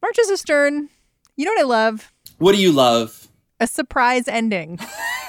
Mark 0.00 0.14
Joseph 0.14 0.38
Stern, 0.38 0.90
you 1.36 1.44
know 1.44 1.50
what 1.50 1.60
I 1.60 1.64
love? 1.64 2.12
What 2.38 2.54
do 2.54 2.60
you 2.60 2.70
love? 2.70 3.26
A 3.58 3.66
surprise 3.66 4.28
ending. 4.28 4.78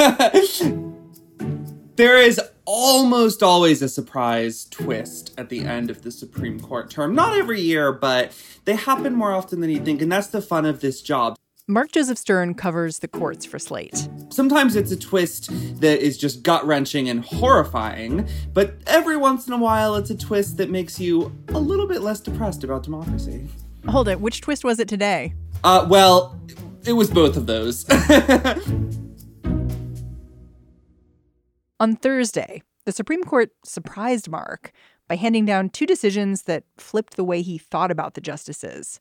there 1.96 2.20
is 2.20 2.40
almost 2.66 3.42
always 3.42 3.82
a 3.82 3.90
surprise 3.90 4.66
twist 4.66 5.34
at 5.40 5.50
the 5.50 5.62
end 5.62 5.90
of 5.90 6.04
the 6.04 6.12
Supreme 6.12 6.60
Court 6.60 6.92
term. 6.92 7.16
Not 7.16 7.36
every 7.36 7.60
year, 7.60 7.92
but 7.92 8.32
they 8.66 8.76
happen 8.76 9.16
more 9.16 9.32
often 9.32 9.60
than 9.60 9.72
you 9.72 9.84
think, 9.84 10.04
and 10.04 10.12
that's 10.12 10.28
the 10.28 10.42
fun 10.42 10.68
of 10.68 10.82
this 10.82 11.02
job. 11.02 11.36
Mark 11.66 11.92
Joseph 11.92 12.20
Stern 12.20 12.54
covers 12.54 13.00
the 13.00 13.08
courts 13.08 13.46
for 13.46 13.58
Slate. 13.58 14.08
Sometimes 14.30 14.76
it's 14.76 14.92
a 14.92 14.98
twist 14.98 15.50
that 15.82 16.00
is 16.00 16.16
just 16.16 16.44
gut 16.44 16.66
wrenching 16.66 17.10
and 17.10 17.26
horrifying, 17.26 18.28
but 18.54 18.76
every 18.86 19.18
once 19.18 19.48
in 19.48 19.54
a 19.54 19.58
while 19.58 19.96
it's 19.96 20.12
a 20.12 20.18
twist 20.18 20.58
that 20.58 20.70
makes 20.70 21.00
you 21.00 21.36
a 21.50 21.60
little 21.60 21.88
bit 21.88 22.02
less 22.02 22.20
depressed 22.20 22.64
about 22.64 22.84
democracy. 22.84 23.48
Hold 23.90 24.08
it, 24.08 24.22
which 24.22 24.42
twist 24.42 24.64
was 24.64 24.80
it 24.80 24.88
today? 24.88 25.34
Uh, 25.64 25.88
well, 25.90 26.40
it 26.86 26.94
was 26.94 27.10
both 27.10 27.36
of 27.36 27.48
those. 27.48 27.90
On 31.80 31.96
Thursday, 31.96 32.62
the 32.86 32.92
Supreme 32.92 33.24
Court 33.24 33.50
surprised 33.64 34.30
Mark 34.30 34.72
by 35.08 35.16
handing 35.16 35.46
down 35.46 35.70
two 35.70 35.88
decisions 35.88 36.44
that 36.44 36.66
flipped 36.78 37.16
the 37.16 37.24
way 37.24 37.42
he 37.42 37.58
thought 37.58 37.90
about 37.90 38.14
the 38.14 38.22
justices 38.22 39.00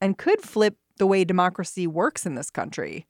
and 0.00 0.18
could 0.18 0.42
flip 0.42 0.76
the 0.98 1.06
way 1.06 1.24
democracy 1.24 1.86
works 1.86 2.26
in 2.26 2.34
this 2.34 2.50
country. 2.50 3.06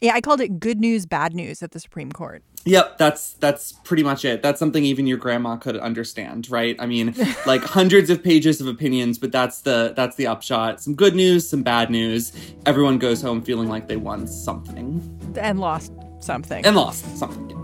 Yeah, 0.00 0.14
I 0.14 0.20
called 0.20 0.40
it 0.40 0.60
good 0.60 0.78
news, 0.78 1.06
bad 1.06 1.34
news 1.34 1.60
at 1.60 1.72
the 1.72 1.80
Supreme 1.80 2.12
Court. 2.12 2.44
Yep, 2.64 2.98
that's 2.98 3.32
that's 3.34 3.72
pretty 3.72 4.04
much 4.04 4.24
it. 4.24 4.42
That's 4.42 4.60
something 4.60 4.84
even 4.84 5.08
your 5.08 5.18
grandma 5.18 5.56
could 5.56 5.76
understand, 5.76 6.48
right? 6.50 6.76
I 6.78 6.86
mean, 6.86 7.16
like 7.46 7.64
hundreds 7.64 8.08
of 8.08 8.22
pages 8.22 8.60
of 8.60 8.68
opinions, 8.68 9.18
but 9.18 9.32
that's 9.32 9.62
the 9.62 9.92
that's 9.96 10.14
the 10.14 10.28
upshot. 10.28 10.80
Some 10.80 10.94
good 10.94 11.16
news, 11.16 11.48
some 11.48 11.64
bad 11.64 11.90
news. 11.90 12.32
Everyone 12.64 12.98
goes 12.98 13.20
home 13.20 13.42
feeling 13.42 13.68
like 13.68 13.88
they 13.88 13.96
won 13.96 14.28
something 14.28 15.02
and 15.36 15.58
lost 15.58 15.92
something. 16.20 16.64
And 16.64 16.76
lost 16.76 17.18
something. 17.18 17.56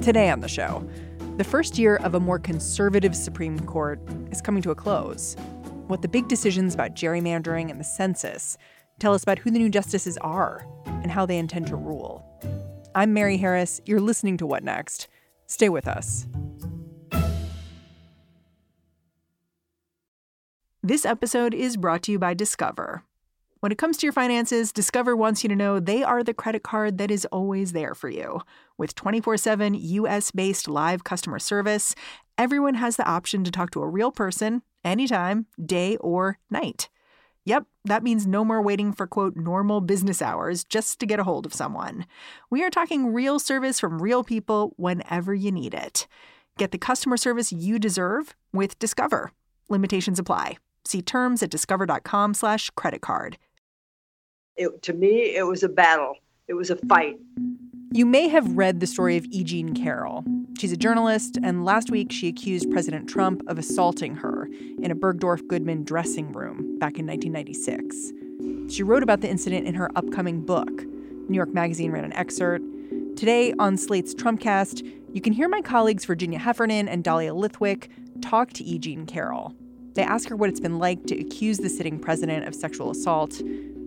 Today 0.00 0.30
on 0.30 0.40
the 0.40 0.48
show, 0.48 0.88
the 1.38 1.44
first 1.44 1.76
year 1.76 1.96
of 1.96 2.14
a 2.14 2.20
more 2.20 2.38
conservative 2.38 3.16
Supreme 3.16 3.58
Court 3.60 4.00
is 4.30 4.40
coming 4.40 4.62
to 4.62 4.70
a 4.70 4.76
close. 4.76 5.34
What 5.88 6.02
the 6.02 6.08
big 6.08 6.28
decisions 6.28 6.74
about 6.74 6.94
gerrymandering 6.94 7.70
and 7.70 7.80
the 7.80 7.84
census 7.84 8.58
tell 8.98 9.14
us 9.14 9.22
about 9.22 9.38
who 9.38 9.50
the 9.50 9.58
new 9.58 9.68
justices 9.68 10.16
are 10.18 10.66
and 10.86 11.10
how 11.10 11.26
they 11.26 11.38
intend 11.38 11.66
to 11.68 11.76
rule. 11.76 12.24
I'm 12.94 13.12
Mary 13.12 13.36
Harris. 13.36 13.80
You're 13.84 14.00
listening 14.00 14.36
to 14.38 14.46
What 14.46 14.64
Next? 14.64 15.08
Stay 15.46 15.68
with 15.68 15.86
us. 15.86 16.26
This 20.82 21.04
episode 21.04 21.54
is 21.54 21.76
brought 21.76 22.02
to 22.04 22.12
you 22.12 22.18
by 22.18 22.34
Discover. 22.34 23.04
When 23.60 23.72
it 23.72 23.78
comes 23.78 23.96
to 23.98 24.06
your 24.06 24.12
finances, 24.12 24.72
Discover 24.72 25.16
wants 25.16 25.42
you 25.42 25.48
to 25.48 25.56
know 25.56 25.80
they 25.80 26.02
are 26.02 26.22
the 26.22 26.32
credit 26.32 26.62
card 26.62 26.98
that 26.98 27.10
is 27.10 27.26
always 27.26 27.72
there 27.72 27.94
for 27.94 28.08
you. 28.08 28.40
With 28.76 28.94
24 28.94 29.36
7 29.36 29.74
US 29.74 30.30
based 30.30 30.68
live 30.68 31.04
customer 31.04 31.38
service, 31.38 31.94
everyone 32.38 32.74
has 32.74 32.96
the 32.96 33.06
option 33.06 33.42
to 33.44 33.50
talk 33.50 33.70
to 33.72 33.82
a 33.82 33.88
real 33.88 34.12
person 34.12 34.62
anytime, 34.84 35.46
day 35.64 35.96
or 35.96 36.38
night. 36.50 36.88
Yep, 37.44 37.64
that 37.88 38.02
means 38.02 38.26
no 38.26 38.44
more 38.44 38.62
waiting 38.62 38.92
for 38.92 39.06
quote 39.06 39.36
normal 39.36 39.80
business 39.80 40.22
hours 40.22 40.64
just 40.64 41.00
to 41.00 41.06
get 41.06 41.20
a 41.20 41.24
hold 41.24 41.46
of 41.46 41.54
someone. 41.54 42.06
We 42.50 42.62
are 42.62 42.70
talking 42.70 43.12
real 43.12 43.38
service 43.38 43.80
from 43.80 44.00
real 44.00 44.24
people 44.24 44.72
whenever 44.76 45.34
you 45.34 45.52
need 45.52 45.74
it. 45.74 46.06
Get 46.56 46.70
the 46.70 46.78
customer 46.78 47.16
service 47.16 47.52
you 47.52 47.78
deserve 47.78 48.34
with 48.52 48.78
Discover. 48.78 49.32
Limitations 49.68 50.18
apply. 50.18 50.58
See 50.84 51.02
terms 51.02 51.42
at 51.42 51.50
discover.com/slash 51.50 52.70
credit 52.70 53.00
card. 53.02 53.36
It, 54.56 54.82
to 54.82 54.92
me, 54.92 55.36
it 55.36 55.46
was 55.46 55.62
a 55.62 55.68
battle. 55.68 56.16
It 56.48 56.54
was 56.54 56.70
a 56.70 56.76
fight. 56.76 57.18
You 57.90 58.04
may 58.04 58.28
have 58.28 58.56
read 58.56 58.80
the 58.80 58.86
story 58.86 59.16
of 59.16 59.24
E. 59.30 59.42
Jean 59.42 59.72
Carroll. 59.74 60.22
She's 60.58 60.72
a 60.72 60.76
journalist, 60.76 61.38
and 61.42 61.64
last 61.64 61.90
week 61.90 62.12
she 62.12 62.28
accused 62.28 62.70
President 62.70 63.08
Trump 63.08 63.42
of 63.46 63.58
assaulting 63.58 64.16
her 64.16 64.46
in 64.82 64.90
a 64.90 64.94
Bergdorf 64.94 65.46
Goodman 65.48 65.84
dressing 65.84 66.30
room 66.32 66.78
back 66.78 66.98
in 66.98 67.06
1996. 67.06 68.12
She 68.74 68.82
wrote 68.82 69.02
about 69.02 69.22
the 69.22 69.30
incident 69.30 69.66
in 69.66 69.74
her 69.74 69.90
upcoming 69.96 70.44
book. 70.44 70.84
New 71.30 71.36
York 71.36 71.54
Magazine 71.54 71.90
ran 71.90 72.04
an 72.04 72.12
excerpt. 72.12 72.62
Today 73.16 73.54
on 73.58 73.78
Slate's 73.78 74.14
Trumpcast, 74.14 74.86
you 75.14 75.22
can 75.22 75.32
hear 75.32 75.48
my 75.48 75.62
colleagues 75.62 76.04
Virginia 76.04 76.38
Heffernan 76.38 76.88
and 76.88 77.02
Dahlia 77.02 77.32
Lithwick 77.32 77.88
talk 78.20 78.52
to 78.52 78.64
E. 78.64 78.78
Jean 78.78 79.06
Carroll. 79.06 79.54
They 79.94 80.02
ask 80.02 80.28
her 80.28 80.36
what 80.36 80.50
it's 80.50 80.60
been 80.60 80.78
like 80.78 81.06
to 81.06 81.18
accuse 81.18 81.56
the 81.56 81.70
sitting 81.70 81.98
president 81.98 82.46
of 82.46 82.54
sexual 82.54 82.90
assault 82.90 83.40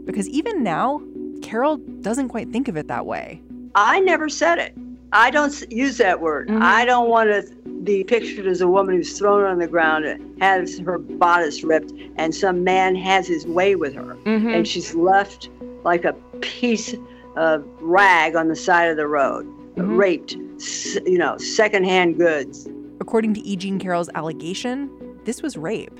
because 0.06 0.28
even 0.28 0.64
now, 0.64 1.04
Carroll 1.44 1.78
doesn't 1.78 2.30
quite 2.30 2.52
think 2.52 2.68
of 2.68 2.76
it 2.76 2.88
that 2.88 3.06
way. 3.06 3.42
I 3.76 4.00
never 4.00 4.30
said 4.30 4.60
it. 4.60 4.74
I 5.14 5.30
don't 5.30 5.70
use 5.72 5.98
that 5.98 6.22
word. 6.22 6.48
Mm-hmm. 6.48 6.62
I 6.62 6.86
don't 6.86 7.10
want 7.10 7.30
to 7.30 7.44
be 7.84 8.04
pictured 8.04 8.48
as 8.48 8.62
a 8.62 8.68
woman 8.68 8.96
who's 8.96 9.18
thrown 9.18 9.44
on 9.44 9.60
the 9.60 9.68
ground 9.68 10.06
and 10.06 10.42
has 10.42 10.80
her 10.80 10.98
bodice 10.98 11.64
ripped, 11.64 11.92
and 12.16 12.34
some 12.34 12.64
man 12.64 12.96
has 12.96 13.28
his 13.28 13.46
way 13.46 13.76
with 13.76 13.94
her, 13.96 14.16
mm-hmm. 14.24 14.50
and 14.50 14.68
she's 14.68 14.96
left 14.96 15.50
like 15.84 16.06
a 16.06 16.14
piece 16.42 16.96
of 17.36 17.66
rag 17.82 18.36
on 18.36 18.48
the 18.48 18.56
side 18.56 18.90
of 18.90 18.98
the 18.98 19.08
road, 19.08 19.46
mm-hmm. 19.76 19.98
raped, 19.98 20.34
you 21.06 21.18
know, 21.18 21.38
secondhand 21.38 22.18
goods. 22.18 22.68
According 23.00 23.34
to 23.34 23.42
E. 23.42 23.56
Jean 23.56 23.80
Carroll's 23.80 24.10
allegation, 24.16 24.90
this 25.26 25.42
was 25.42 25.58
rape. 25.58 26.00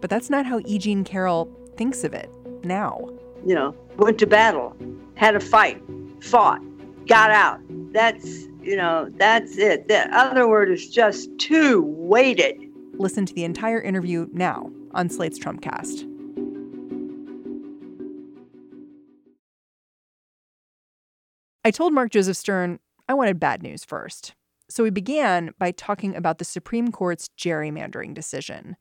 But 0.00 0.10
that's 0.10 0.30
not 0.30 0.46
how 0.46 0.60
E. 0.64 0.78
Jean 0.78 1.04
Carroll 1.04 1.50
thinks 1.76 2.04
of 2.04 2.14
it 2.14 2.30
now 2.64 3.08
you 3.44 3.54
know, 3.54 3.74
went 3.96 4.18
to 4.18 4.26
battle, 4.26 4.76
had 5.14 5.34
a 5.34 5.40
fight, 5.40 5.82
fought, 6.20 6.60
got 7.08 7.30
out. 7.30 7.58
That's, 7.92 8.44
you 8.62 8.76
know, 8.76 9.10
that's 9.16 9.56
it. 9.56 9.88
The 9.88 10.14
other 10.16 10.46
word 10.46 10.70
is 10.70 10.88
just 10.88 11.36
too 11.38 11.82
weighted. 11.82 12.56
Listen 12.94 13.26
to 13.26 13.34
the 13.34 13.44
entire 13.44 13.80
interview 13.80 14.28
now 14.32 14.70
on 14.92 15.08
Slate's 15.08 15.38
Trumpcast. 15.38 16.04
I 21.64 21.70
told 21.70 21.92
Mark 21.92 22.10
Joseph 22.12 22.36
Stern 22.36 22.78
I 23.08 23.14
wanted 23.14 23.40
bad 23.40 23.62
news 23.62 23.84
first. 23.84 24.34
So 24.68 24.82
we 24.82 24.90
began 24.90 25.54
by 25.58 25.70
talking 25.70 26.14
about 26.14 26.38
the 26.38 26.44
Supreme 26.44 26.92
Court's 26.92 27.30
gerrymandering 27.38 28.12
decision. 28.12 28.76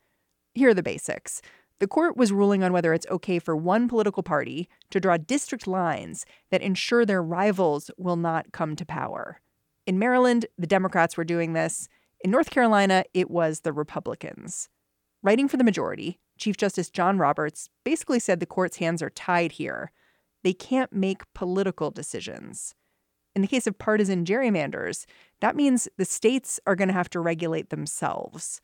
Here 0.53 0.69
are 0.69 0.73
the 0.73 0.83
basics. 0.83 1.41
The 1.79 1.87
court 1.87 2.17
was 2.17 2.31
ruling 2.31 2.63
on 2.63 2.73
whether 2.73 2.93
it's 2.93 3.05
okay 3.07 3.37
for 3.37 3.55
one 3.55 3.87
political 3.87 4.23
party 4.23 4.67
to 4.89 4.99
draw 4.99 5.17
district 5.17 5.67
lines 5.67 6.25
that 6.49 6.61
ensure 6.61 7.05
their 7.05 7.21
rivals 7.21 7.91
will 7.97 8.15
not 8.15 8.51
come 8.51 8.75
to 8.75 8.85
power. 8.85 9.41
In 9.85 9.99
Maryland, 9.99 10.47
the 10.57 10.67
Democrats 10.67 11.17
were 11.17 11.23
doing 11.23 11.53
this. 11.53 11.87
In 12.21 12.31
North 12.31 12.49
Carolina, 12.49 13.03
it 13.13 13.29
was 13.29 13.59
the 13.59 13.71
Republicans. 13.71 14.69
Writing 15.21 15.47
for 15.47 15.57
the 15.57 15.63
majority, 15.63 16.19
Chief 16.37 16.57
Justice 16.57 16.89
John 16.89 17.19
Roberts 17.19 17.69
basically 17.83 18.19
said 18.19 18.39
the 18.39 18.45
court's 18.45 18.77
hands 18.77 19.03
are 19.03 19.09
tied 19.11 19.53
here. 19.53 19.91
They 20.43 20.53
can't 20.53 20.91
make 20.91 21.31
political 21.33 21.91
decisions. 21.91 22.73
In 23.35 23.41
the 23.43 23.47
case 23.47 23.67
of 23.67 23.77
partisan 23.77 24.25
gerrymanders, 24.25 25.05
that 25.41 25.55
means 25.55 25.87
the 25.97 26.05
states 26.05 26.59
are 26.65 26.75
going 26.75 26.87
to 26.87 26.93
have 26.93 27.09
to 27.11 27.19
regulate 27.19 27.69
themselves. 27.69 28.61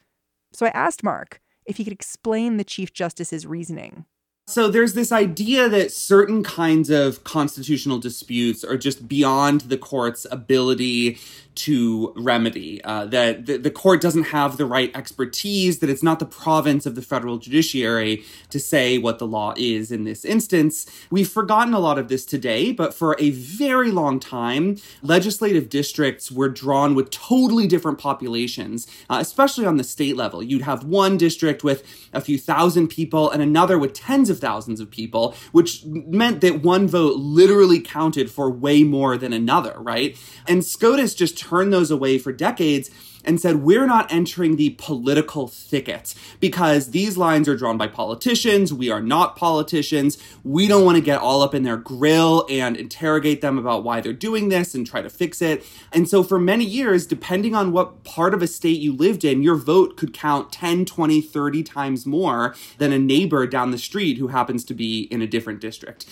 So 0.52 0.66
I 0.66 0.70
asked 0.70 1.04
Mark 1.04 1.42
if 1.66 1.78
he 1.78 1.84
could 1.84 1.94
explain 1.94 2.58
the 2.58 2.64
Chief 2.64 2.94
Justice's 2.94 3.46
reasoning. 3.46 4.06
So 4.46 4.68
there's 4.68 4.94
this 4.94 5.14
idea 5.14 5.70
that 5.70 5.94
certain 5.94 6.44
kinds 6.44 6.90
of 6.90 7.24
constitutional 7.24 7.98
disputes 7.98 8.66
are 8.66 8.78
just 8.78 9.08
beyond 9.08 9.62
the 9.62 9.78
court's 9.78 10.28
ability 10.30 11.18
to 11.56 12.14
remedy, 12.16 12.84
uh, 12.84 13.06
that 13.06 13.46
the, 13.46 13.58
the, 13.58 13.72
court 13.72 14.02
doesn't 14.02 14.26
have 14.26 14.58
the 14.58 14.66
right 14.66 14.96
expertise, 14.96 15.80
that 15.80 15.90
it's 15.90 16.04
not 16.04 16.20
the 16.20 16.26
province 16.26 16.86
of 16.86 16.96
the 16.96 17.02
federal 17.02 17.38
judiciary 17.38 18.24
to 18.50 18.60
say 18.60 18.98
what 18.98 19.20
the 19.20 19.28
law 19.28 19.54
is 19.58 19.92
in 19.92 20.04
this 20.04 20.26
instance. 20.26 20.90
We've 21.12 21.30
forgotten 21.30 21.74
a 21.74 21.80
lot 21.80 22.00
of 22.00 22.08
this 22.08 22.26
today, 22.26 22.72
but 22.72 22.94
for 22.94 23.16
a 23.20 23.32
very 23.32 23.92
long 23.92 24.20
time, 24.20 24.78
legislative 25.02 25.70
districts 25.70 26.32
were 26.32 26.50
drawn 26.50 26.96
with 26.96 27.12
totally 27.12 27.68
different 27.68 28.00
populations, 28.00 28.88
uh, 29.10 29.18
especially 29.20 29.66
on 29.66 29.78
the 29.78 29.84
state 29.84 30.16
level. 30.16 30.42
You'd 30.42 30.64
have 30.64 30.84
one 30.84 31.18
district 31.18 31.64
with 31.64 31.84
a 32.14 32.22
few 32.22 32.38
thousand 32.38 32.88
people 32.88 33.30
and 33.30 33.42
another 33.42 33.78
with 33.78 33.94
tens 33.94 34.30
of 34.30 34.33
thousands 34.40 34.80
of 34.80 34.90
people, 34.90 35.36
which 35.52 35.84
meant 35.86 36.42
that 36.42 36.62
one 36.62 36.88
vote 36.88 37.18
literally 37.18 37.80
counted 37.80 38.30
for 38.32 38.50
way 38.50 38.84
more 38.84 39.18
than 39.18 39.34
another, 39.34 39.76
right? 39.78 40.18
And 40.48 40.64
SCOTUS 40.64 41.16
just 41.16 41.38
turned 41.38 41.72
those 41.72 41.92
away 41.92 42.18
for 42.18 42.32
decades 42.32 42.90
and 43.24 43.40
said, 43.40 43.58
we're 43.58 43.86
not 43.86 44.12
entering 44.12 44.56
the 44.56 44.72
political 44.72 45.48
thicket 45.48 46.14
because 46.40 46.92
these 46.92 47.18
lines 47.18 47.48
are 47.48 47.56
drawn 47.56 47.78
by 47.78 47.88
politicians. 47.88 48.74
We 48.74 48.90
are 48.90 49.02
not 49.02 49.36
politicians. 49.36 50.18
We 50.44 50.68
don't 50.68 50.86
want 50.86 50.98
to 50.98 51.02
get 51.02 51.20
all 51.20 51.42
up 51.42 51.54
in 51.54 51.64
their 51.64 51.78
grill 51.78 52.46
and 52.50 52.76
interrogate 52.76 53.42
them 53.42 53.58
about 53.58 53.84
why 53.84 54.02
they're 54.02 54.14
doing 54.14 54.50
this 54.50 54.76
and 54.76 54.86
try 54.86 55.02
to 55.02 55.10
fix 55.10 55.42
it. 55.42 55.66
And 55.92 56.08
so 56.10 56.24
for 56.24 56.40
many 56.40 56.66
years, 56.66 57.06
depending 57.06 57.56
on 57.56 57.72
what 57.72 58.04
part 58.04 58.34
of 58.34 58.42
a 58.42 58.48
state 58.48 58.80
you 58.80 58.94
lived 58.94 59.24
in, 59.24 59.44
your 59.44 59.56
vote 59.56 59.98
could 59.98 60.14
count 60.14 60.52
10, 60.52 60.86
20, 60.86 61.22
30 61.22 61.64
times 61.64 62.06
more 62.06 62.56
than 62.78 62.92
a 62.92 63.00
neighbor 63.00 63.48
down 63.48 63.72
the 63.72 63.78
street 63.78 64.18
who 64.18 64.28
happens 64.28 64.64
to 64.66 64.74
be 64.74 65.04
in 65.04 65.22
a 65.22 65.28
different 65.28 65.62
district. 65.62 66.06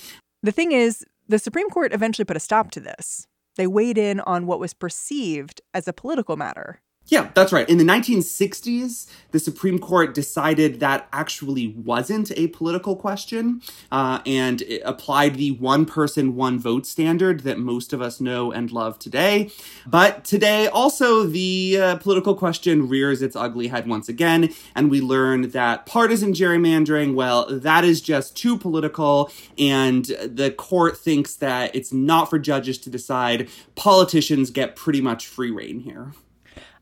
The 0.43 0.51
thing 0.51 0.71
is, 0.71 1.05
the 1.27 1.39
Supreme 1.39 1.69
Court 1.69 1.93
eventually 1.93 2.25
put 2.25 2.37
a 2.37 2.41
stop 2.41 2.71
to 2.71 2.79
this. 2.79 3.27
They 3.57 3.67
weighed 3.67 3.97
in 3.97 4.19
on 4.21 4.47
what 4.47 4.59
was 4.59 4.73
perceived 4.73 5.61
as 5.73 5.87
a 5.87 5.93
political 5.93 6.37
matter. 6.37 6.81
Yeah, 7.11 7.29
that's 7.33 7.51
right. 7.51 7.67
In 7.67 7.77
the 7.77 7.83
1960s, 7.83 9.05
the 9.31 9.39
Supreme 9.39 9.79
Court 9.79 10.13
decided 10.13 10.79
that 10.79 11.09
actually 11.11 11.67
wasn't 11.67 12.31
a 12.37 12.47
political 12.47 12.95
question 12.95 13.61
uh, 13.91 14.21
and 14.25 14.63
applied 14.85 15.35
the 15.35 15.51
one 15.51 15.85
person, 15.85 16.37
one 16.37 16.57
vote 16.57 16.85
standard 16.85 17.41
that 17.41 17.59
most 17.59 17.91
of 17.91 18.01
us 18.01 18.21
know 18.21 18.53
and 18.53 18.71
love 18.71 18.97
today. 18.97 19.51
But 19.85 20.23
today, 20.23 20.67
also, 20.67 21.23
the 21.25 21.77
uh, 21.81 21.95
political 21.97 22.33
question 22.33 22.87
rears 22.87 23.21
its 23.21 23.35
ugly 23.35 23.67
head 23.67 23.87
once 23.87 24.07
again, 24.07 24.53
and 24.73 24.89
we 24.89 25.01
learn 25.01 25.49
that 25.49 25.85
partisan 25.85 26.31
gerrymandering, 26.31 27.13
well, 27.13 27.45
that 27.49 27.83
is 27.83 27.99
just 27.99 28.37
too 28.37 28.57
political, 28.57 29.29
and 29.59 30.05
the 30.05 30.51
court 30.57 30.97
thinks 30.97 31.35
that 31.35 31.75
it's 31.75 31.91
not 31.91 32.29
for 32.29 32.39
judges 32.39 32.77
to 32.77 32.89
decide. 32.89 33.49
Politicians 33.75 34.49
get 34.49 34.77
pretty 34.77 35.01
much 35.01 35.27
free 35.27 35.51
reign 35.51 35.81
here. 35.81 36.13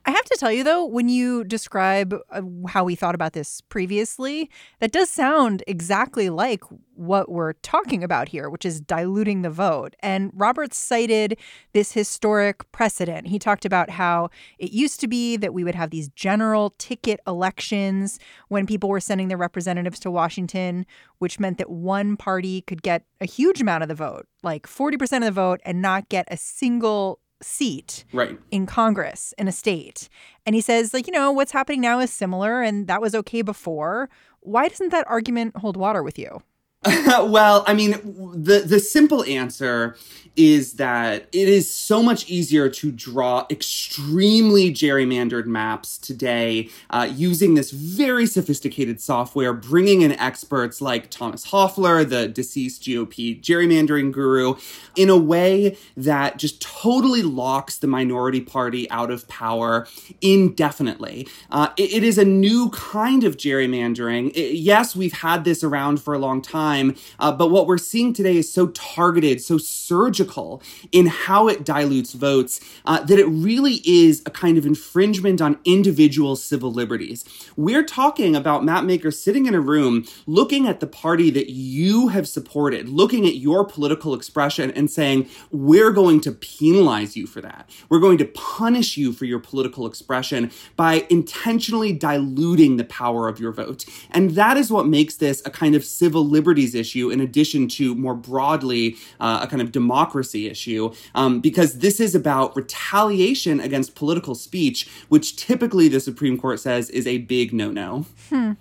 I 0.09 0.11
have 0.11 0.25
to 0.25 0.37
tell 0.39 0.51
you, 0.51 0.63
though, 0.63 0.85
when 0.85 1.07
you 1.07 1.43
describe 1.43 2.15
uh, 2.31 2.41
how 2.67 2.83
we 2.83 2.95
thought 2.95 3.13
about 3.13 3.33
this 3.33 3.61
previously, 3.61 4.49
that 4.79 4.91
does 4.91 5.07
sound 5.07 5.63
exactly 5.67 6.31
like 6.31 6.63
what 6.95 7.29
we're 7.29 7.53
talking 7.53 8.03
about 8.03 8.27
here, 8.27 8.49
which 8.49 8.65
is 8.65 8.81
diluting 8.81 9.43
the 9.43 9.51
vote. 9.51 9.95
And 9.99 10.31
Roberts 10.33 10.79
cited 10.79 11.37
this 11.73 11.91
historic 11.91 12.71
precedent. 12.71 13.27
He 13.27 13.37
talked 13.37 13.65
about 13.65 13.91
how 13.91 14.31
it 14.57 14.71
used 14.71 14.99
to 15.01 15.07
be 15.07 15.37
that 15.37 15.53
we 15.53 15.63
would 15.63 15.75
have 15.75 15.91
these 15.91 16.09
general 16.09 16.73
ticket 16.79 17.19
elections 17.27 18.17
when 18.47 18.65
people 18.65 18.89
were 18.89 18.99
sending 18.99 19.27
their 19.27 19.37
representatives 19.37 19.99
to 19.99 20.09
Washington, 20.09 20.87
which 21.19 21.39
meant 21.39 21.59
that 21.59 21.69
one 21.69 22.17
party 22.17 22.61
could 22.61 22.81
get 22.81 23.03
a 23.21 23.27
huge 23.27 23.61
amount 23.61 23.83
of 23.83 23.89
the 23.89 23.93
vote, 23.93 24.25
like 24.41 24.65
40% 24.65 25.17
of 25.17 25.23
the 25.25 25.31
vote, 25.31 25.61
and 25.65 25.83
not 25.83 26.09
get 26.09 26.27
a 26.31 26.37
single 26.37 27.19
seat 27.41 28.05
right. 28.13 28.37
in 28.51 28.65
Congress 28.65 29.33
in 29.37 29.47
a 29.47 29.51
state. 29.51 30.09
And 30.45 30.55
he 30.55 30.61
says, 30.61 30.93
like, 30.93 31.07
you 31.07 31.13
know, 31.13 31.31
what's 31.31 31.51
happening 31.51 31.81
now 31.81 31.99
is 31.99 32.11
similar 32.11 32.61
and 32.61 32.87
that 32.87 33.01
was 33.01 33.15
okay 33.15 33.41
before. 33.41 34.09
Why 34.41 34.67
doesn't 34.67 34.89
that 34.89 35.07
argument 35.09 35.57
hold 35.57 35.77
water 35.77 36.03
with 36.03 36.17
you? 36.17 36.41
well, 36.85 37.65
I 37.67 37.73
mean, 37.73 37.91
the 38.33 38.63
the 38.65 38.79
simple 38.79 39.25
answer 39.25 39.97
is 40.37 40.73
that 40.73 41.27
it 41.33 41.49
is 41.49 41.69
so 41.69 42.01
much 42.01 42.29
easier 42.29 42.69
to 42.69 42.91
draw 42.91 43.45
extremely 43.49 44.71
gerrymandered 44.71 45.45
maps 45.45 45.97
today 45.97 46.69
uh, 46.91 47.09
using 47.11 47.55
this 47.55 47.71
very 47.71 48.25
sophisticated 48.25 49.01
software, 49.01 49.51
bringing 49.51 50.01
in 50.01 50.13
experts 50.13 50.79
like 50.79 51.09
Thomas 51.09 51.47
Hofeller, 51.47 52.07
the 52.07 52.29
deceased 52.29 52.83
GOP 52.83 53.41
gerrymandering 53.41 54.13
guru, 54.13 54.55
in 54.95 55.09
a 55.09 55.17
way 55.17 55.75
that 55.97 56.37
just 56.37 56.61
totally 56.61 57.23
locks 57.23 57.77
the 57.77 57.87
minority 57.87 58.39
party 58.39 58.89
out 58.89 59.11
of 59.11 59.27
power 59.27 59.85
indefinitely. 60.21 61.27
Uh, 61.51 61.71
it, 61.75 61.91
it 61.95 62.03
is 62.03 62.17
a 62.17 62.23
new 62.23 62.69
kind 62.69 63.25
of 63.25 63.35
gerrymandering. 63.35 64.31
It, 64.33 64.55
yes, 64.55 64.95
we've 64.95 65.11
had 65.11 65.43
this 65.43 65.65
around 65.65 66.01
for 66.01 66.13
a 66.13 66.19
long 66.19 66.41
time 66.41 66.68
time. 66.69 66.95
Uh, 67.19 67.31
but 67.31 67.49
what 67.49 67.67
we're 67.67 67.77
seeing 67.77 68.13
today 68.13 68.37
is 68.37 68.51
so 68.51 68.67
targeted, 68.67 69.41
so 69.41 69.57
surgical 69.57 70.61
in 70.91 71.07
how 71.07 71.47
it 71.47 71.63
dilutes 71.63 72.13
votes 72.13 72.59
uh, 72.85 72.99
that 73.01 73.19
it 73.19 73.25
really 73.25 73.81
is 73.85 74.21
a 74.25 74.31
kind 74.31 74.57
of 74.57 74.65
infringement 74.65 75.41
on 75.41 75.59
individual 75.65 76.35
civil 76.35 76.71
liberties. 76.71 77.25
We're 77.55 77.85
talking 77.85 78.35
about 78.35 78.63
map 78.63 78.83
makers 78.83 79.19
sitting 79.19 79.45
in 79.45 79.55
a 79.55 79.61
room 79.61 80.05
looking 80.25 80.67
at 80.67 80.79
the 80.79 80.87
party 80.87 81.31
that 81.31 81.49
you 81.49 82.09
have 82.09 82.27
supported, 82.27 82.89
looking 82.89 83.25
at 83.25 83.35
your 83.35 83.65
political 83.65 84.13
expression 84.13 84.71
and 84.71 84.89
saying, 84.89 85.27
we're 85.51 85.91
going 85.91 86.21
to 86.21 86.31
penalize 86.31 87.15
you 87.15 87.25
for 87.27 87.41
that. 87.41 87.69
We're 87.89 87.99
going 87.99 88.17
to 88.19 88.25
punish 88.25 88.97
you 88.97 89.13
for 89.13 89.25
your 89.25 89.39
political 89.39 89.87
expression 89.87 90.51
by 90.75 91.05
intentionally 91.09 91.93
diluting 91.93 92.77
the 92.77 92.85
power 92.85 93.27
of 93.27 93.39
your 93.39 93.51
vote. 93.51 93.85
And 94.11 94.31
that 94.31 94.57
is 94.57 94.71
what 94.71 94.87
makes 94.87 95.15
this 95.17 95.41
a 95.45 95.49
kind 95.49 95.75
of 95.75 95.83
civil 95.83 96.25
liberty 96.25 96.58
liberties 96.59 96.75
issue 96.75 97.09
in 97.09 97.19
addition 97.21 97.67
to 97.67 97.95
more 97.95 98.15
broadly 98.15 98.95
uh, 99.19 99.39
a 99.43 99.47
kind 99.47 99.61
of 99.61 99.71
democracy 99.71 100.47
issue, 100.47 100.91
um, 101.15 101.39
because 101.39 101.79
this 101.79 101.99
is 101.99 102.15
about 102.15 102.55
retaliation 102.55 103.59
against 103.59 103.95
political 103.95 104.35
speech, 104.35 104.87
which 105.09 105.35
typically 105.35 105.87
the 105.89 105.99
Supreme 105.99 106.37
Court 106.37 106.59
says 106.59 106.89
is 106.89 107.07
a 107.07 107.19
big 107.19 107.53
no 107.53 107.71
no. 107.71 108.05
Hmm. 108.29 108.53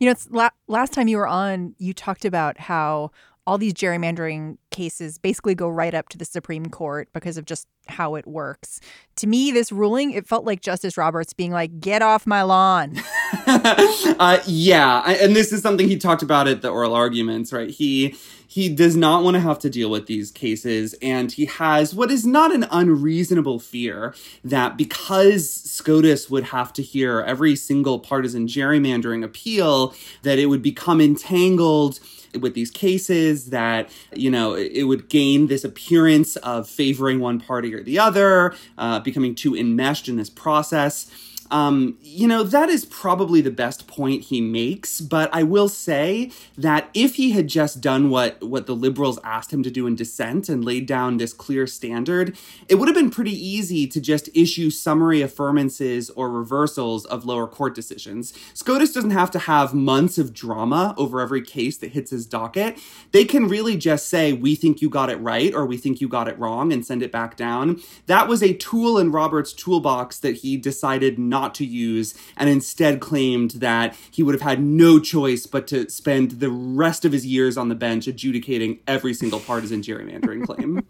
You 0.00 0.06
know, 0.06 0.12
it's 0.12 0.28
la- 0.30 0.50
last 0.66 0.92
time 0.92 1.08
you 1.08 1.18
were 1.18 1.28
on, 1.28 1.74
you 1.78 1.94
talked 1.94 2.24
about 2.24 2.58
how 2.58 3.10
all 3.46 3.58
these 3.58 3.74
gerrymandering 3.74 4.56
cases 4.70 5.18
basically 5.18 5.54
go 5.54 5.68
right 5.68 5.94
up 5.94 6.08
to 6.08 6.18
the 6.18 6.24
Supreme 6.24 6.66
Court 6.66 7.08
because 7.12 7.36
of 7.36 7.44
just 7.44 7.66
how 7.86 8.14
it 8.14 8.26
works. 8.26 8.80
To 9.16 9.26
me, 9.26 9.52
this 9.52 9.70
ruling, 9.70 10.12
it 10.12 10.26
felt 10.26 10.44
like 10.44 10.62
Justice 10.62 10.96
Roberts 10.96 11.34
being 11.34 11.52
like, 11.52 11.80
get 11.80 12.00
off 12.00 12.26
my 12.26 12.42
lawn. 12.42 12.96
uh, 13.46 14.40
yeah. 14.46 15.02
And 15.20 15.36
this 15.36 15.52
is 15.52 15.60
something 15.60 15.88
he 15.88 15.98
talked 15.98 16.22
about 16.22 16.48
at 16.48 16.62
the 16.62 16.70
oral 16.70 16.94
arguments, 16.94 17.52
right? 17.52 17.68
He 17.70 18.16
he 18.46 18.68
does 18.68 18.94
not 18.94 19.24
want 19.24 19.34
to 19.34 19.40
have 19.40 19.58
to 19.58 19.68
deal 19.68 19.90
with 19.90 20.06
these 20.06 20.30
cases 20.30 20.94
and 21.02 21.32
he 21.32 21.46
has 21.46 21.92
what 21.92 22.08
is 22.08 22.24
not 22.24 22.54
an 22.54 22.64
unreasonable 22.70 23.58
fear 23.58 24.14
that 24.44 24.76
because 24.76 25.50
scotus 25.50 26.30
would 26.30 26.44
have 26.44 26.72
to 26.72 26.80
hear 26.80 27.20
every 27.22 27.56
single 27.56 27.98
partisan 27.98 28.46
gerrymandering 28.46 29.24
appeal 29.24 29.92
that 30.22 30.38
it 30.38 30.46
would 30.46 30.62
become 30.62 31.00
entangled 31.00 31.98
with 32.40 32.54
these 32.54 32.70
cases 32.70 33.50
that 33.50 33.90
you 34.14 34.30
know 34.30 34.54
it 34.54 34.84
would 34.84 35.08
gain 35.08 35.46
this 35.46 35.64
appearance 35.64 36.36
of 36.36 36.68
favoring 36.68 37.20
one 37.20 37.40
party 37.40 37.74
or 37.74 37.82
the 37.82 37.98
other 37.98 38.54
uh, 38.78 39.00
becoming 39.00 39.34
too 39.34 39.56
enmeshed 39.56 40.08
in 40.08 40.16
this 40.16 40.30
process 40.30 41.10
um, 41.50 41.98
you 42.00 42.26
know, 42.26 42.42
that 42.42 42.68
is 42.68 42.84
probably 42.84 43.40
the 43.40 43.50
best 43.50 43.86
point 43.86 44.24
he 44.24 44.40
makes, 44.40 45.00
but 45.00 45.28
I 45.34 45.42
will 45.42 45.68
say 45.68 46.30
that 46.56 46.88
if 46.94 47.16
he 47.16 47.32
had 47.32 47.48
just 47.48 47.80
done 47.80 48.10
what 48.10 48.42
what 48.42 48.66
the 48.66 48.74
liberals 48.74 49.18
asked 49.24 49.52
him 49.52 49.62
to 49.62 49.70
do 49.70 49.86
in 49.86 49.96
dissent 49.96 50.48
and 50.48 50.64
laid 50.64 50.86
down 50.86 51.16
this 51.16 51.32
clear 51.32 51.66
standard, 51.66 52.36
it 52.68 52.76
would 52.76 52.88
have 52.88 52.96
been 52.96 53.10
pretty 53.10 53.32
easy 53.32 53.86
to 53.86 54.00
just 54.00 54.28
issue 54.34 54.70
summary 54.70 55.20
affirmances 55.20 56.10
or 56.16 56.30
reversals 56.30 57.04
of 57.06 57.24
lower 57.24 57.46
court 57.46 57.74
decisions. 57.74 58.32
SCOTUS 58.54 58.92
doesn't 58.92 59.10
have 59.10 59.30
to 59.32 59.38
have 59.40 59.74
months 59.74 60.18
of 60.18 60.32
drama 60.32 60.94
over 60.96 61.20
every 61.20 61.42
case 61.42 61.76
that 61.78 61.92
hits 61.92 62.10
his 62.10 62.26
docket. 62.26 62.78
They 63.12 63.24
can 63.24 63.48
really 63.48 63.76
just 63.76 64.08
say, 64.08 64.32
we 64.32 64.54
think 64.54 64.80
you 64.80 64.88
got 64.88 65.10
it 65.10 65.16
right 65.16 65.54
or 65.54 65.66
we 65.66 65.76
think 65.76 66.00
you 66.00 66.08
got 66.08 66.28
it 66.28 66.38
wrong 66.38 66.72
and 66.72 66.84
send 66.84 67.02
it 67.02 67.12
back 67.12 67.36
down. 67.36 67.80
That 68.06 68.28
was 68.28 68.42
a 68.42 68.54
tool 68.54 68.98
in 68.98 69.10
Robert's 69.10 69.52
toolbox 69.52 70.18
that 70.20 70.36
he 70.36 70.56
decided 70.56 71.18
not 71.18 71.33
not 71.34 71.52
to 71.56 71.66
use 71.66 72.14
and 72.36 72.48
instead 72.48 73.00
claimed 73.00 73.50
that 73.66 73.96
he 74.12 74.22
would 74.22 74.36
have 74.36 74.48
had 74.50 74.60
no 74.62 75.00
choice 75.00 75.46
but 75.46 75.66
to 75.66 75.90
spend 75.90 76.32
the 76.44 76.50
rest 76.50 77.04
of 77.04 77.10
his 77.10 77.26
years 77.26 77.56
on 77.56 77.68
the 77.68 77.74
bench 77.74 78.06
adjudicating 78.06 78.78
every 78.86 79.12
single 79.12 79.40
partisan 79.40 79.82
gerrymandering 79.82 80.46
claim. 80.46 80.80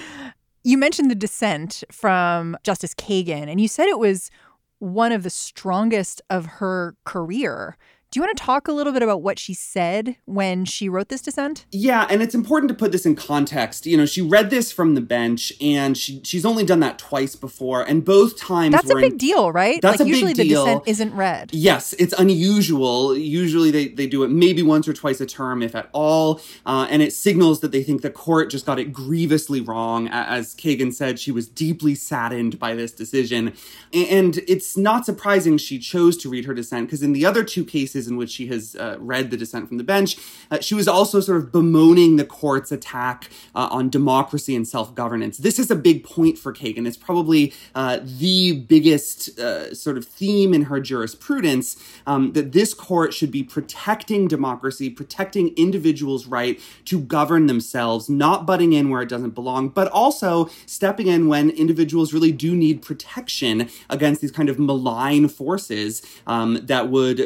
You 0.64 0.78
mentioned 0.78 1.10
the 1.10 1.16
dissent 1.16 1.84
from 1.92 2.56
Justice 2.62 2.94
Kagan, 2.94 3.50
and 3.50 3.60
you 3.60 3.68
said 3.68 3.88
it 3.88 3.98
was 3.98 4.30
one 4.78 5.12
of 5.12 5.24
the 5.24 5.32
strongest 5.32 6.22
of 6.30 6.46
her 6.46 6.96
career. 7.04 7.78
Do 8.12 8.20
you 8.20 8.26
want 8.26 8.38
to 8.38 8.44
talk 8.44 8.68
a 8.68 8.74
little 8.74 8.92
bit 8.92 9.04
about 9.04 9.22
what 9.22 9.40
she 9.40 9.54
said 9.54 10.18
when 10.26 10.66
she 10.66 10.90
wrote 10.90 11.08
this 11.08 11.22
dissent? 11.22 11.66
Yeah, 11.72 12.06
and 12.10 12.22
it's 12.22 12.36
important 12.36 12.68
to 12.68 12.76
put 12.76 12.92
this 12.92 13.06
in 13.06 13.16
context. 13.16 13.86
You 13.86 13.96
know, 13.96 14.06
she 14.06 14.22
read 14.22 14.50
this 14.50 14.70
from 14.70 14.96
the 14.96 15.02
bench, 15.02 15.54
and 15.62 15.98
she 15.98 16.20
she's 16.26 16.44
only 16.44 16.66
done 16.66 16.82
that 16.82 17.00
twice 17.00 17.38
before, 17.38 17.84
and 17.84 18.04
both 18.04 18.38
times 18.38 18.74
that's 18.74 18.90
a 18.90 18.96
big 18.96 19.14
in, 19.14 19.18
deal, 19.18 19.54
right? 19.54 19.82
That's 19.82 20.02
like 20.02 20.08
a 20.08 20.10
usually 20.10 20.34
big 20.34 20.50
deal. 20.50 20.66
the 20.66 20.72
dissent 20.72 20.88
isn't 20.90 21.16
read. 21.16 21.52
Yes, 21.54 21.94
it's 21.94 22.12
unusual. 22.20 23.16
Usually 23.16 23.72
they, 23.72 23.88
they 23.88 24.08
do 24.08 24.24
it 24.24 24.30
maybe 24.30 24.62
once 24.62 24.90
or 24.90 24.94
twice 24.94 25.22
a 25.22 25.26
term, 25.26 25.64
if 25.64 25.74
at 25.74 25.88
all, 25.94 26.42
uh, 26.66 26.88
and 26.90 27.02
it 27.02 27.14
signals 27.14 27.62
that 27.62 27.72
they 27.72 27.82
think 27.82 28.02
the 28.02 28.10
court 28.10 28.50
just 28.50 28.66
got 28.66 28.78
it 28.78 28.92
grievously 28.92 29.62
wrong. 29.62 30.10
As 30.10 30.54
Kagan 30.54 30.94
said, 30.94 31.18
she 31.18 31.32
was 31.32 31.48
deeply 31.48 31.96
saddened 31.96 32.60
by 32.60 32.76
this 32.76 32.92
decision, 32.92 33.54
and 33.94 34.40
it's 34.50 34.76
not 34.76 35.06
surprising 35.06 35.58
she 35.58 35.80
chose 35.80 36.18
to 36.18 36.30
read 36.30 36.44
her 36.44 36.54
dissent 36.54 36.88
because 36.88 37.02
in 37.02 37.14
the 37.14 37.26
other 37.26 37.46
two 37.46 37.64
cases 37.64 38.01
in 38.08 38.18
which 38.18 38.30
she 38.30 38.48
has 38.48 38.76
uh, 38.76 38.98
read 39.00 39.32
the 39.32 39.38
dissent 39.38 39.68
from 39.68 39.78
the 39.78 39.84
bench, 39.84 40.18
uh, 40.50 40.60
she 40.60 40.76
was 40.76 40.88
also 40.88 41.20
sort 41.20 41.38
of 41.38 41.52
bemoaning 41.52 42.16
the 42.16 42.26
court's 42.26 42.72
attack 42.72 43.30
uh, 43.56 43.68
on 43.72 43.90
democracy 43.90 44.56
and 44.56 44.68
self 44.68 44.94
governance. 44.96 45.38
This 45.38 45.60
is 45.60 45.72
a 45.72 45.76
big 45.76 46.04
point 46.04 46.38
for 46.38 46.54
Kagan. 46.54 46.88
It's 46.88 46.98
probably 46.98 47.54
uh, 47.76 48.00
the 48.04 48.54
biggest 48.54 49.40
uh, 49.40 49.74
sort 49.74 49.98
of 49.98 50.06
theme 50.06 50.54
in 50.54 50.64
her 50.64 50.80
jurisprudence 50.80 51.78
um, 52.06 52.34
that 52.34 52.52
this 52.52 52.74
court 52.74 53.14
should 53.14 53.32
be 53.32 53.44
protecting 53.44 54.28
democracy, 54.28 54.90
protecting 54.90 55.54
individuals' 55.56 56.26
right 56.28 56.60
to 56.86 57.00
govern 57.00 57.48
themselves, 57.48 58.10
not 58.10 58.46
butting 58.46 58.74
in 58.74 58.90
where 58.90 59.02
it 59.02 59.10
doesn't 59.10 59.32
belong, 59.32 59.70
but 59.70 59.88
also 59.92 60.50
stepping 60.66 61.08
in 61.08 61.28
when 61.28 61.50
individuals 61.50 62.14
really 62.14 62.32
do 62.32 62.56
need 62.56 62.82
protection 62.82 63.70
against 63.90 64.22
these 64.22 64.32
kind 64.32 64.50
of 64.50 64.60
malign 64.60 65.28
forces 65.28 66.02
um, 66.28 66.60
that 66.64 66.90
would, 66.90 67.22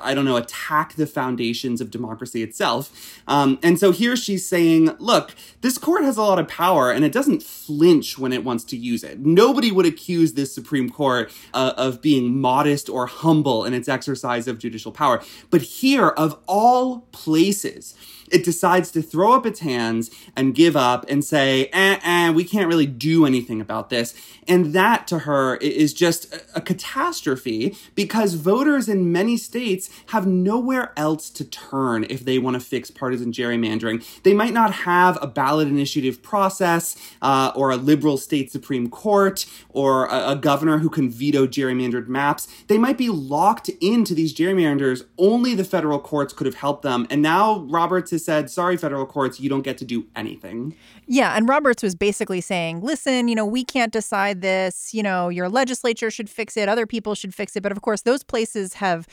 I 0.00 0.14
don't 0.14 0.17
know, 0.24 0.36
attack 0.36 0.94
the 0.94 1.06
foundations 1.06 1.80
of 1.80 1.90
democracy 1.90 2.42
itself. 2.42 3.20
Um, 3.26 3.58
and 3.62 3.78
so 3.78 3.92
here 3.92 4.16
she's 4.16 4.48
saying, 4.48 4.96
look, 4.98 5.34
this 5.60 5.78
court 5.78 6.02
has 6.04 6.16
a 6.16 6.22
lot 6.22 6.38
of 6.38 6.48
power 6.48 6.90
and 6.90 7.04
it 7.04 7.12
doesn't 7.12 7.42
flinch 7.42 8.18
when 8.18 8.32
it 8.32 8.44
wants 8.44 8.64
to 8.64 8.76
use 8.76 9.04
it. 9.04 9.20
Nobody 9.20 9.70
would 9.70 9.86
accuse 9.86 10.32
this 10.32 10.54
Supreme 10.54 10.90
Court 10.90 11.32
uh, 11.54 11.74
of 11.76 12.00
being 12.00 12.40
modest 12.40 12.88
or 12.88 13.06
humble 13.06 13.64
in 13.64 13.74
its 13.74 13.88
exercise 13.88 14.48
of 14.48 14.58
judicial 14.58 14.92
power. 14.92 15.22
But 15.50 15.62
here, 15.62 16.08
of 16.08 16.38
all 16.46 17.00
places, 17.12 17.94
it 18.32 18.44
decides 18.44 18.90
to 18.92 19.02
throw 19.02 19.32
up 19.32 19.46
its 19.46 19.60
hands 19.60 20.10
and 20.36 20.54
give 20.54 20.76
up 20.76 21.04
and 21.08 21.24
say, 21.24 21.66
eh, 21.72 21.98
eh, 22.02 22.30
we 22.30 22.44
can't 22.44 22.68
really 22.68 22.86
do 22.86 23.26
anything 23.26 23.60
about 23.60 23.90
this. 23.90 24.14
And 24.46 24.72
that 24.72 25.06
to 25.08 25.20
her 25.20 25.56
is 25.56 25.92
just 25.92 26.34
a 26.54 26.60
catastrophe 26.60 27.76
because 27.94 28.34
voters 28.34 28.88
in 28.88 29.12
many 29.12 29.36
states 29.36 29.90
have 30.06 30.26
nowhere 30.26 30.92
else 30.96 31.28
to 31.30 31.44
turn 31.44 32.06
if 32.08 32.24
they 32.24 32.38
want 32.38 32.54
to 32.54 32.60
fix 32.60 32.90
partisan 32.90 33.30
gerrymandering. 33.30 34.04
They 34.22 34.32
might 34.32 34.54
not 34.54 34.72
have 34.72 35.18
a 35.20 35.26
ballot 35.26 35.68
initiative 35.68 36.22
process 36.22 36.96
uh, 37.20 37.52
or 37.54 37.70
a 37.70 37.76
liberal 37.76 38.16
state 38.16 38.50
Supreme 38.50 38.88
Court 38.88 39.44
or 39.68 40.06
a, 40.06 40.30
a 40.30 40.36
governor 40.36 40.78
who 40.78 40.88
can 40.88 41.10
veto 41.10 41.46
gerrymandered 41.46 42.08
maps. 42.08 42.48
They 42.68 42.78
might 42.78 42.96
be 42.96 43.10
locked 43.10 43.68
into 43.80 44.14
these 44.14 44.34
gerrymanders. 44.34 45.04
Only 45.18 45.54
the 45.54 45.64
federal 45.64 45.98
courts 45.98 46.32
could 46.32 46.46
have 46.46 46.56
helped 46.56 46.82
them. 46.82 47.06
And 47.10 47.20
now 47.20 47.60
Roberts 47.68 48.12
has 48.18 48.24
said, 48.24 48.50
sorry, 48.50 48.76
federal 48.76 49.06
courts, 49.06 49.40
you 49.40 49.48
don't 49.48 49.62
get 49.62 49.78
to 49.78 49.84
do 49.84 50.06
anything. 50.14 50.76
Yeah. 51.06 51.36
And 51.36 51.48
Roberts 51.48 51.82
was 51.82 51.94
basically 51.94 52.40
saying, 52.40 52.82
listen, 52.82 53.28
you 53.28 53.34
know, 53.34 53.46
we 53.46 53.64
can't 53.64 53.92
decide 53.92 54.42
this. 54.42 54.92
You 54.92 55.02
know, 55.02 55.28
your 55.28 55.48
legislature 55.48 56.10
should 56.10 56.28
fix 56.28 56.56
it, 56.56 56.68
other 56.68 56.86
people 56.86 57.14
should 57.14 57.34
fix 57.34 57.56
it. 57.56 57.62
But 57.62 57.72
of 57.72 57.80
course, 57.80 58.02
those 58.02 58.22
places 58.22 58.74
have 58.74 59.06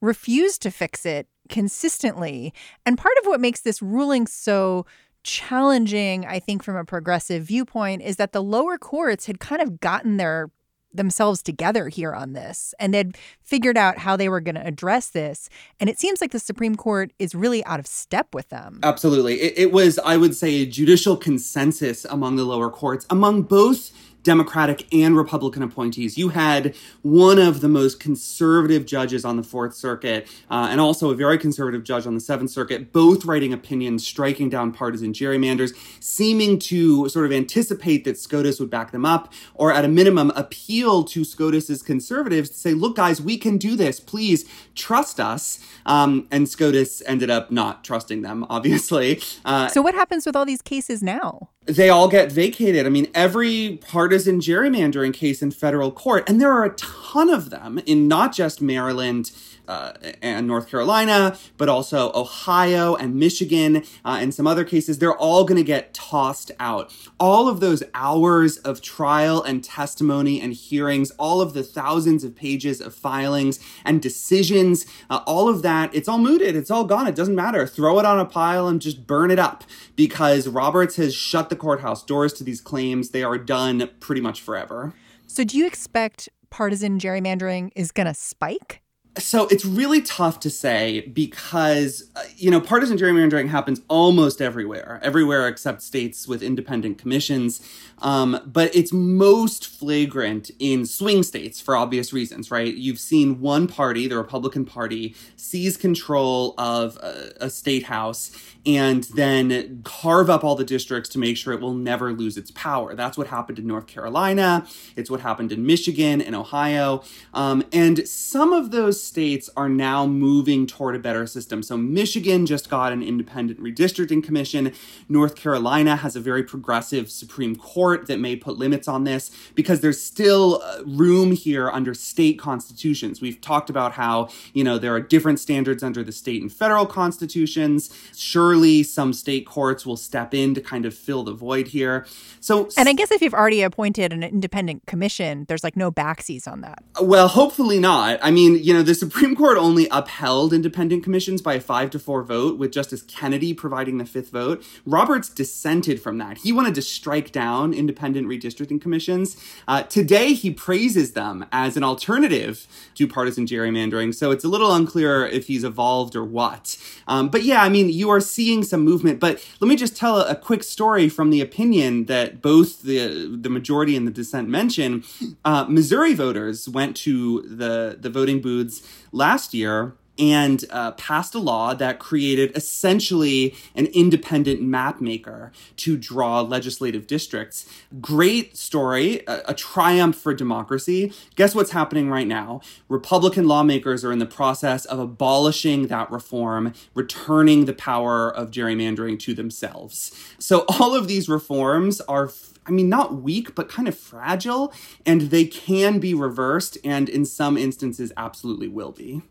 refused 0.00 0.62
to 0.62 0.70
fix 0.70 1.04
it 1.06 1.28
consistently. 1.48 2.52
And 2.86 2.98
part 2.98 3.14
of 3.18 3.26
what 3.26 3.40
makes 3.40 3.60
this 3.60 3.82
ruling 3.82 4.26
so 4.26 4.86
challenging, 5.22 6.26
I 6.26 6.40
think, 6.40 6.62
from 6.62 6.76
a 6.76 6.84
progressive 6.84 7.44
viewpoint, 7.44 8.02
is 8.02 8.16
that 8.16 8.32
the 8.32 8.42
lower 8.42 8.78
courts 8.78 9.26
had 9.26 9.38
kind 9.38 9.62
of 9.62 9.80
gotten 9.80 10.16
their 10.16 10.50
themselves 10.94 11.42
together 11.42 11.88
here 11.88 12.14
on 12.14 12.32
this 12.32 12.74
and 12.78 12.92
they'd 12.92 13.16
figured 13.42 13.76
out 13.76 13.98
how 13.98 14.16
they 14.16 14.28
were 14.28 14.40
going 14.40 14.54
to 14.54 14.66
address 14.66 15.08
this. 15.08 15.48
And 15.80 15.88
it 15.88 15.98
seems 15.98 16.20
like 16.20 16.30
the 16.30 16.38
Supreme 16.38 16.76
Court 16.76 17.12
is 17.18 17.34
really 17.34 17.64
out 17.64 17.80
of 17.80 17.86
step 17.86 18.34
with 18.34 18.48
them. 18.48 18.80
Absolutely. 18.82 19.40
It, 19.40 19.54
it 19.56 19.72
was, 19.72 19.98
I 20.00 20.16
would 20.16 20.34
say, 20.34 20.62
a 20.62 20.66
judicial 20.66 21.16
consensus 21.16 22.04
among 22.04 22.36
the 22.36 22.44
lower 22.44 22.70
courts, 22.70 23.06
among 23.10 23.42
both 23.42 23.90
Democratic 24.22 24.92
and 24.94 25.16
Republican 25.16 25.62
appointees. 25.62 26.16
You 26.16 26.30
had 26.30 26.74
one 27.02 27.38
of 27.38 27.60
the 27.60 27.68
most 27.68 28.00
conservative 28.00 28.86
judges 28.86 29.24
on 29.24 29.36
the 29.36 29.42
Fourth 29.42 29.74
Circuit 29.74 30.26
uh, 30.50 30.68
and 30.70 30.80
also 30.80 31.10
a 31.10 31.14
very 31.14 31.38
conservative 31.38 31.84
judge 31.84 32.06
on 32.06 32.14
the 32.14 32.20
Seventh 32.20 32.50
Circuit, 32.50 32.92
both 32.92 33.24
writing 33.24 33.52
opinions 33.52 34.06
striking 34.06 34.48
down 34.48 34.72
partisan 34.72 35.12
gerrymanders, 35.12 35.72
seeming 36.00 36.58
to 36.58 37.08
sort 37.08 37.26
of 37.26 37.32
anticipate 37.32 38.04
that 38.04 38.18
SCOTUS 38.18 38.60
would 38.60 38.70
back 38.70 38.92
them 38.92 39.04
up, 39.04 39.32
or 39.54 39.72
at 39.72 39.84
a 39.84 39.88
minimum, 39.88 40.30
appeal 40.36 41.04
to 41.04 41.24
SCOTUS's 41.24 41.82
conservatives 41.82 42.50
to 42.50 42.56
say, 42.56 42.74
look, 42.74 42.96
guys, 42.96 43.20
we 43.20 43.36
can 43.36 43.58
do 43.58 43.76
this. 43.76 44.00
Please 44.00 44.44
trust 44.74 45.20
us. 45.20 45.58
Um, 45.86 46.28
and 46.30 46.48
SCOTUS 46.48 47.02
ended 47.06 47.30
up 47.30 47.50
not 47.50 47.84
trusting 47.84 48.22
them, 48.22 48.46
obviously. 48.50 49.20
Uh, 49.44 49.68
so, 49.68 49.82
what 49.82 49.94
happens 49.94 50.26
with 50.26 50.36
all 50.36 50.44
these 50.44 50.62
cases 50.62 51.02
now? 51.02 51.48
They 51.64 51.90
all 51.90 52.08
get 52.08 52.32
vacated. 52.32 52.86
I 52.86 52.88
mean, 52.88 53.08
every 53.14 53.78
partisan 53.80 54.40
gerrymandering 54.40 55.14
case 55.14 55.42
in 55.42 55.52
federal 55.52 55.92
court, 55.92 56.28
and 56.28 56.40
there 56.40 56.52
are 56.52 56.64
a 56.64 56.74
ton 56.74 57.30
of 57.30 57.50
them 57.50 57.78
in 57.86 58.08
not 58.08 58.34
just 58.34 58.60
Maryland 58.60 59.30
uh, 59.68 59.92
and 60.20 60.46
North 60.46 60.68
Carolina, 60.68 61.36
but 61.56 61.68
also 61.68 62.10
Ohio 62.14 62.94
and 62.94 63.14
Michigan 63.14 63.84
uh, 64.04 64.18
and 64.20 64.34
some 64.34 64.46
other 64.46 64.64
cases, 64.64 64.98
they're 64.98 65.16
all 65.16 65.44
going 65.44 65.56
to 65.56 65.64
get 65.64 65.94
tossed 65.94 66.50
out. 66.58 66.92
All 67.20 67.48
of 67.48 67.60
those 67.60 67.82
hours 67.94 68.58
of 68.58 68.82
trial 68.82 69.42
and 69.42 69.62
testimony 69.62 70.40
and 70.40 70.52
hearings, 70.52 71.10
all 71.12 71.40
of 71.40 71.54
the 71.54 71.62
thousands 71.62 72.24
of 72.24 72.34
pages 72.34 72.80
of 72.80 72.94
filings 72.94 73.60
and 73.84 74.02
decisions, 74.02 74.86
uh, 75.08 75.20
all 75.26 75.48
of 75.48 75.62
that, 75.62 75.94
it's 75.94 76.08
all 76.08 76.18
mooted. 76.18 76.56
It's 76.56 76.70
all 76.70 76.84
gone. 76.84 77.06
It 77.06 77.14
doesn't 77.14 77.36
matter. 77.36 77.66
Throw 77.66 77.98
it 77.98 78.04
on 78.04 78.18
a 78.18 78.24
pile 78.24 78.68
and 78.68 78.80
just 78.80 79.06
burn 79.06 79.30
it 79.30 79.38
up 79.38 79.64
because 79.96 80.48
Roberts 80.48 80.96
has 80.96 81.14
shut 81.14 81.48
the 81.48 81.56
courthouse 81.56 82.02
doors 82.02 82.32
to 82.34 82.44
these 82.44 82.60
claims. 82.60 83.10
They 83.10 83.22
are 83.22 83.38
done 83.38 83.90
pretty 84.00 84.20
much 84.20 84.40
forever. 84.40 84.92
So, 85.26 85.44
do 85.44 85.56
you 85.56 85.66
expect 85.66 86.28
partisan 86.50 86.98
gerrymandering 86.98 87.70
is 87.74 87.90
going 87.90 88.06
to 88.06 88.14
spike? 88.14 88.81
So 89.18 89.46
it's 89.48 89.66
really 89.66 90.00
tough 90.00 90.40
to 90.40 90.48
say 90.48 91.00
because, 91.00 92.08
uh, 92.16 92.22
you 92.36 92.50
know, 92.50 92.62
partisan 92.62 92.96
gerrymandering 92.96 93.48
happens 93.48 93.82
almost 93.88 94.40
everywhere, 94.40 95.00
everywhere 95.02 95.48
except 95.48 95.82
states 95.82 96.26
with 96.26 96.42
independent 96.42 96.96
commissions. 96.96 97.60
Um, 97.98 98.40
but 98.46 98.74
it's 98.74 98.92
most 98.92 99.66
flagrant 99.66 100.50
in 100.58 100.86
swing 100.86 101.22
states 101.22 101.60
for 101.60 101.76
obvious 101.76 102.12
reasons, 102.12 102.50
right? 102.50 102.74
You've 102.74 102.98
seen 102.98 103.40
one 103.40 103.68
party, 103.68 104.08
the 104.08 104.16
Republican 104.16 104.64
Party, 104.64 105.14
seize 105.36 105.76
control 105.76 106.54
of 106.56 106.96
a, 106.96 107.32
a 107.38 107.50
state 107.50 107.84
house 107.84 108.30
and 108.64 109.04
then 109.14 109.82
carve 109.84 110.30
up 110.30 110.42
all 110.42 110.54
the 110.54 110.64
districts 110.64 111.08
to 111.10 111.18
make 111.18 111.36
sure 111.36 111.52
it 111.52 111.60
will 111.60 111.74
never 111.74 112.12
lose 112.12 112.36
its 112.36 112.50
power. 112.52 112.94
That's 112.94 113.18
what 113.18 113.26
happened 113.26 113.58
in 113.58 113.66
North 113.66 113.86
Carolina. 113.86 114.66
It's 114.96 115.10
what 115.10 115.20
happened 115.20 115.52
in 115.52 115.66
Michigan 115.66 116.20
and 116.22 116.34
Ohio. 116.34 117.02
Um, 117.34 117.64
and 117.72 118.06
some 118.08 118.52
of 118.52 118.70
those 118.70 119.01
states 119.02 119.50
are 119.56 119.68
now 119.68 120.06
moving 120.06 120.66
toward 120.66 120.94
a 120.96 120.98
better 120.98 121.26
system. 121.26 121.62
So 121.62 121.76
Michigan 121.76 122.46
just 122.46 122.70
got 122.70 122.92
an 122.92 123.02
independent 123.02 123.60
redistricting 123.60 124.22
commission. 124.22 124.72
North 125.08 125.34
Carolina 125.36 125.96
has 125.96 126.16
a 126.16 126.20
very 126.20 126.42
progressive 126.42 127.10
Supreme 127.10 127.56
Court 127.56 128.06
that 128.06 128.18
may 128.18 128.36
put 128.36 128.58
limits 128.58 128.88
on 128.88 129.04
this 129.04 129.30
because 129.54 129.80
there's 129.80 130.00
still 130.00 130.62
uh, 130.64 130.82
room 130.84 131.32
here 131.32 131.70
under 131.70 131.94
state 131.94 132.38
constitutions. 132.38 133.20
We've 133.20 133.40
talked 133.40 133.70
about 133.70 133.92
how, 133.92 134.28
you 134.52 134.64
know, 134.64 134.78
there 134.78 134.94
are 134.94 135.00
different 135.00 135.40
standards 135.40 135.82
under 135.82 136.02
the 136.02 136.12
state 136.12 136.42
and 136.42 136.52
federal 136.52 136.86
constitutions. 136.86 137.90
Surely 138.16 138.82
some 138.82 139.12
state 139.12 139.46
courts 139.46 139.84
will 139.84 139.96
step 139.96 140.34
in 140.34 140.54
to 140.54 140.60
kind 140.60 140.86
of 140.86 140.94
fill 140.94 141.22
the 141.24 141.32
void 141.32 141.68
here. 141.68 142.06
So, 142.40 142.68
and 142.76 142.88
I 142.88 142.92
guess 142.92 143.10
if 143.10 143.22
you've 143.22 143.34
already 143.34 143.62
appointed 143.62 144.12
an 144.12 144.22
independent 144.22 144.86
commission, 144.86 145.44
there's 145.48 145.64
like 145.64 145.76
no 145.76 145.90
backsies 145.90 146.46
on 146.46 146.60
that. 146.62 146.82
Well, 147.00 147.28
hopefully 147.28 147.78
not. 147.78 148.18
I 148.22 148.30
mean, 148.30 148.62
you 148.62 148.72
know, 148.74 148.82
the 148.82 148.91
Supreme 148.94 149.34
Court 149.34 149.58
only 149.58 149.88
upheld 149.90 150.52
independent 150.52 151.02
commissions 151.02 151.42
by 151.42 151.54
a 151.54 151.60
five 151.60 151.90
to 151.90 151.98
four 151.98 152.22
vote, 152.22 152.58
with 152.58 152.72
Justice 152.72 153.02
Kennedy 153.02 153.52
providing 153.52 153.98
the 153.98 154.06
fifth 154.06 154.30
vote. 154.30 154.64
Roberts 154.86 155.28
dissented 155.28 156.00
from 156.00 156.18
that. 156.18 156.38
He 156.38 156.52
wanted 156.52 156.74
to 156.76 156.82
strike 156.82 157.32
down 157.32 157.74
independent 157.74 158.28
redistricting 158.28 158.80
commissions. 158.80 159.36
Uh, 159.66 159.82
today, 159.82 160.34
he 160.34 160.50
praises 160.50 161.12
them 161.12 161.46
as 161.52 161.76
an 161.76 161.84
alternative 161.84 162.66
to 162.94 163.08
partisan 163.08 163.46
gerrymandering. 163.46 164.14
So 164.14 164.30
it's 164.30 164.44
a 164.44 164.48
little 164.48 164.72
unclear 164.74 165.26
if 165.26 165.46
he's 165.46 165.64
evolved 165.64 166.14
or 166.14 166.24
what. 166.24 166.76
Um, 167.08 167.28
but 167.28 167.42
yeah, 167.42 167.62
I 167.62 167.68
mean, 167.68 167.88
you 167.88 168.10
are 168.10 168.20
seeing 168.20 168.52
seeing 168.52 168.62
some 168.62 168.84
movement. 168.84 169.20
But 169.20 169.46
let 169.60 169.68
me 169.68 169.76
just 169.76 169.96
tell 169.96 170.20
a, 170.20 170.30
a, 170.30 170.36
quick 170.36 170.62
story 170.62 171.08
from 171.08 171.30
the 171.30 171.40
opinion 171.40 172.06
that 172.06 172.42
both 172.42 172.82
the 172.82 173.36
the 173.40 173.48
majority 173.48 173.96
and 173.96 174.06
the 174.06 174.10
dissent 174.10 174.48
mention. 174.48 175.04
Uh, 175.44 175.64
Missouri 175.68 176.14
voters 176.14 176.68
went 176.68 176.96
to 176.98 177.42
the 177.42 177.96
the 177.98 178.10
voting 178.10 178.40
booths 178.40 178.81
last 179.12 179.54
year 179.54 179.94
and 180.18 180.64
uh, 180.70 180.92
passed 180.92 181.34
a 181.34 181.38
law 181.38 181.74
that 181.74 181.98
created 181.98 182.54
essentially 182.56 183.54
an 183.74 183.86
independent 183.86 184.60
map 184.60 185.00
maker 185.00 185.50
to 185.76 185.96
draw 185.96 186.40
legislative 186.40 187.06
districts. 187.06 187.66
Great 188.00 188.56
story, 188.56 189.22
a, 189.26 189.40
a, 189.48 189.54
triumph 189.54 190.16
for 190.16 190.34
democracy. 190.34 191.12
Guess 191.34 191.54
what's 191.54 191.70
happening 191.70 192.10
right 192.10 192.26
now? 192.26 192.60
Republican 192.88 193.48
lawmakers 193.48 194.04
are 194.04 194.12
in 194.12 194.18
the 194.18 194.26
process 194.26 194.84
of 194.84 194.98
abolishing 194.98 195.86
that 195.86 196.10
reform, 196.10 196.74
returning 196.94 197.64
the 197.64 197.72
power 197.72 198.30
of 198.30 198.50
gerrymandering 198.50 199.18
to 199.20 199.34
themselves. 199.34 200.34
So 200.38 200.66
all 200.68 200.94
of 200.94 201.08
these 201.08 201.28
reforms 201.28 202.00
are 202.02 202.30
I 202.66 202.70
mean, 202.70 202.88
not 202.88 203.22
weak, 203.22 203.54
but 203.54 203.68
kind 203.68 203.88
of 203.88 203.98
fragile, 203.98 204.72
and 205.04 205.22
they 205.22 205.44
can 205.44 205.98
be 205.98 206.14
reversed, 206.14 206.78
and 206.84 207.08
in 207.08 207.24
some 207.24 207.56
instances, 207.56 208.12
absolutely 208.16 208.68
will 208.68 208.92
be. 208.92 209.22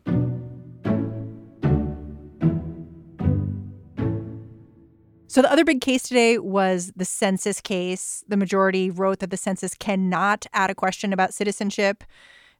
So, 5.27 5.41
the 5.41 5.49
other 5.49 5.63
big 5.63 5.79
case 5.79 6.03
today 6.03 6.37
was 6.39 6.91
the 6.93 7.05
census 7.05 7.61
case. 7.61 8.25
The 8.27 8.35
majority 8.35 8.89
wrote 8.89 9.19
that 9.19 9.29
the 9.29 9.37
census 9.37 9.73
cannot 9.75 10.45
add 10.51 10.69
a 10.69 10.75
question 10.75 11.13
about 11.13 11.33
citizenship. 11.33 12.03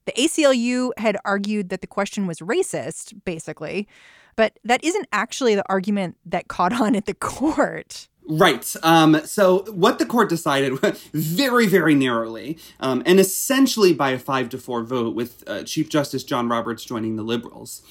The 0.06 0.14
ACLU 0.14 0.92
had 0.98 1.18
argued 1.26 1.68
that 1.68 1.82
the 1.82 1.88
question 1.88 2.28
was 2.28 2.40
racist, 2.40 3.14
basically, 3.26 3.90
but 4.38 4.58
that 4.64 4.82
isn't 4.86 5.08
actually 5.12 5.54
the 5.54 5.66
argument 5.68 6.16
that 6.26 6.48
caught 6.48 6.72
on 6.72 6.96
at 6.96 7.08
the 7.08 7.14
court. 7.20 8.08
Right. 8.28 8.76
Um, 8.84 9.22
so 9.26 9.64
what 9.72 10.00
the 10.00 10.06
court 10.06 10.30
decided 10.30 10.80
very, 11.14 11.66
very 11.66 11.96
narrowly, 11.96 12.58
um, 12.80 13.02
and 13.06 13.20
essentially 13.20 13.94
by 13.94 14.12
a 14.12 14.20
five 14.20 14.50
to 14.50 14.58
four 14.58 14.84
vote, 14.84 15.16
with 15.16 15.44
uh, 15.48 15.64
Chief 15.64 15.90
Justice 15.90 16.24
John 16.24 16.48
Roberts 16.48 16.86
joining 16.86 17.16
the 17.16 17.24
liberals, 17.24 17.82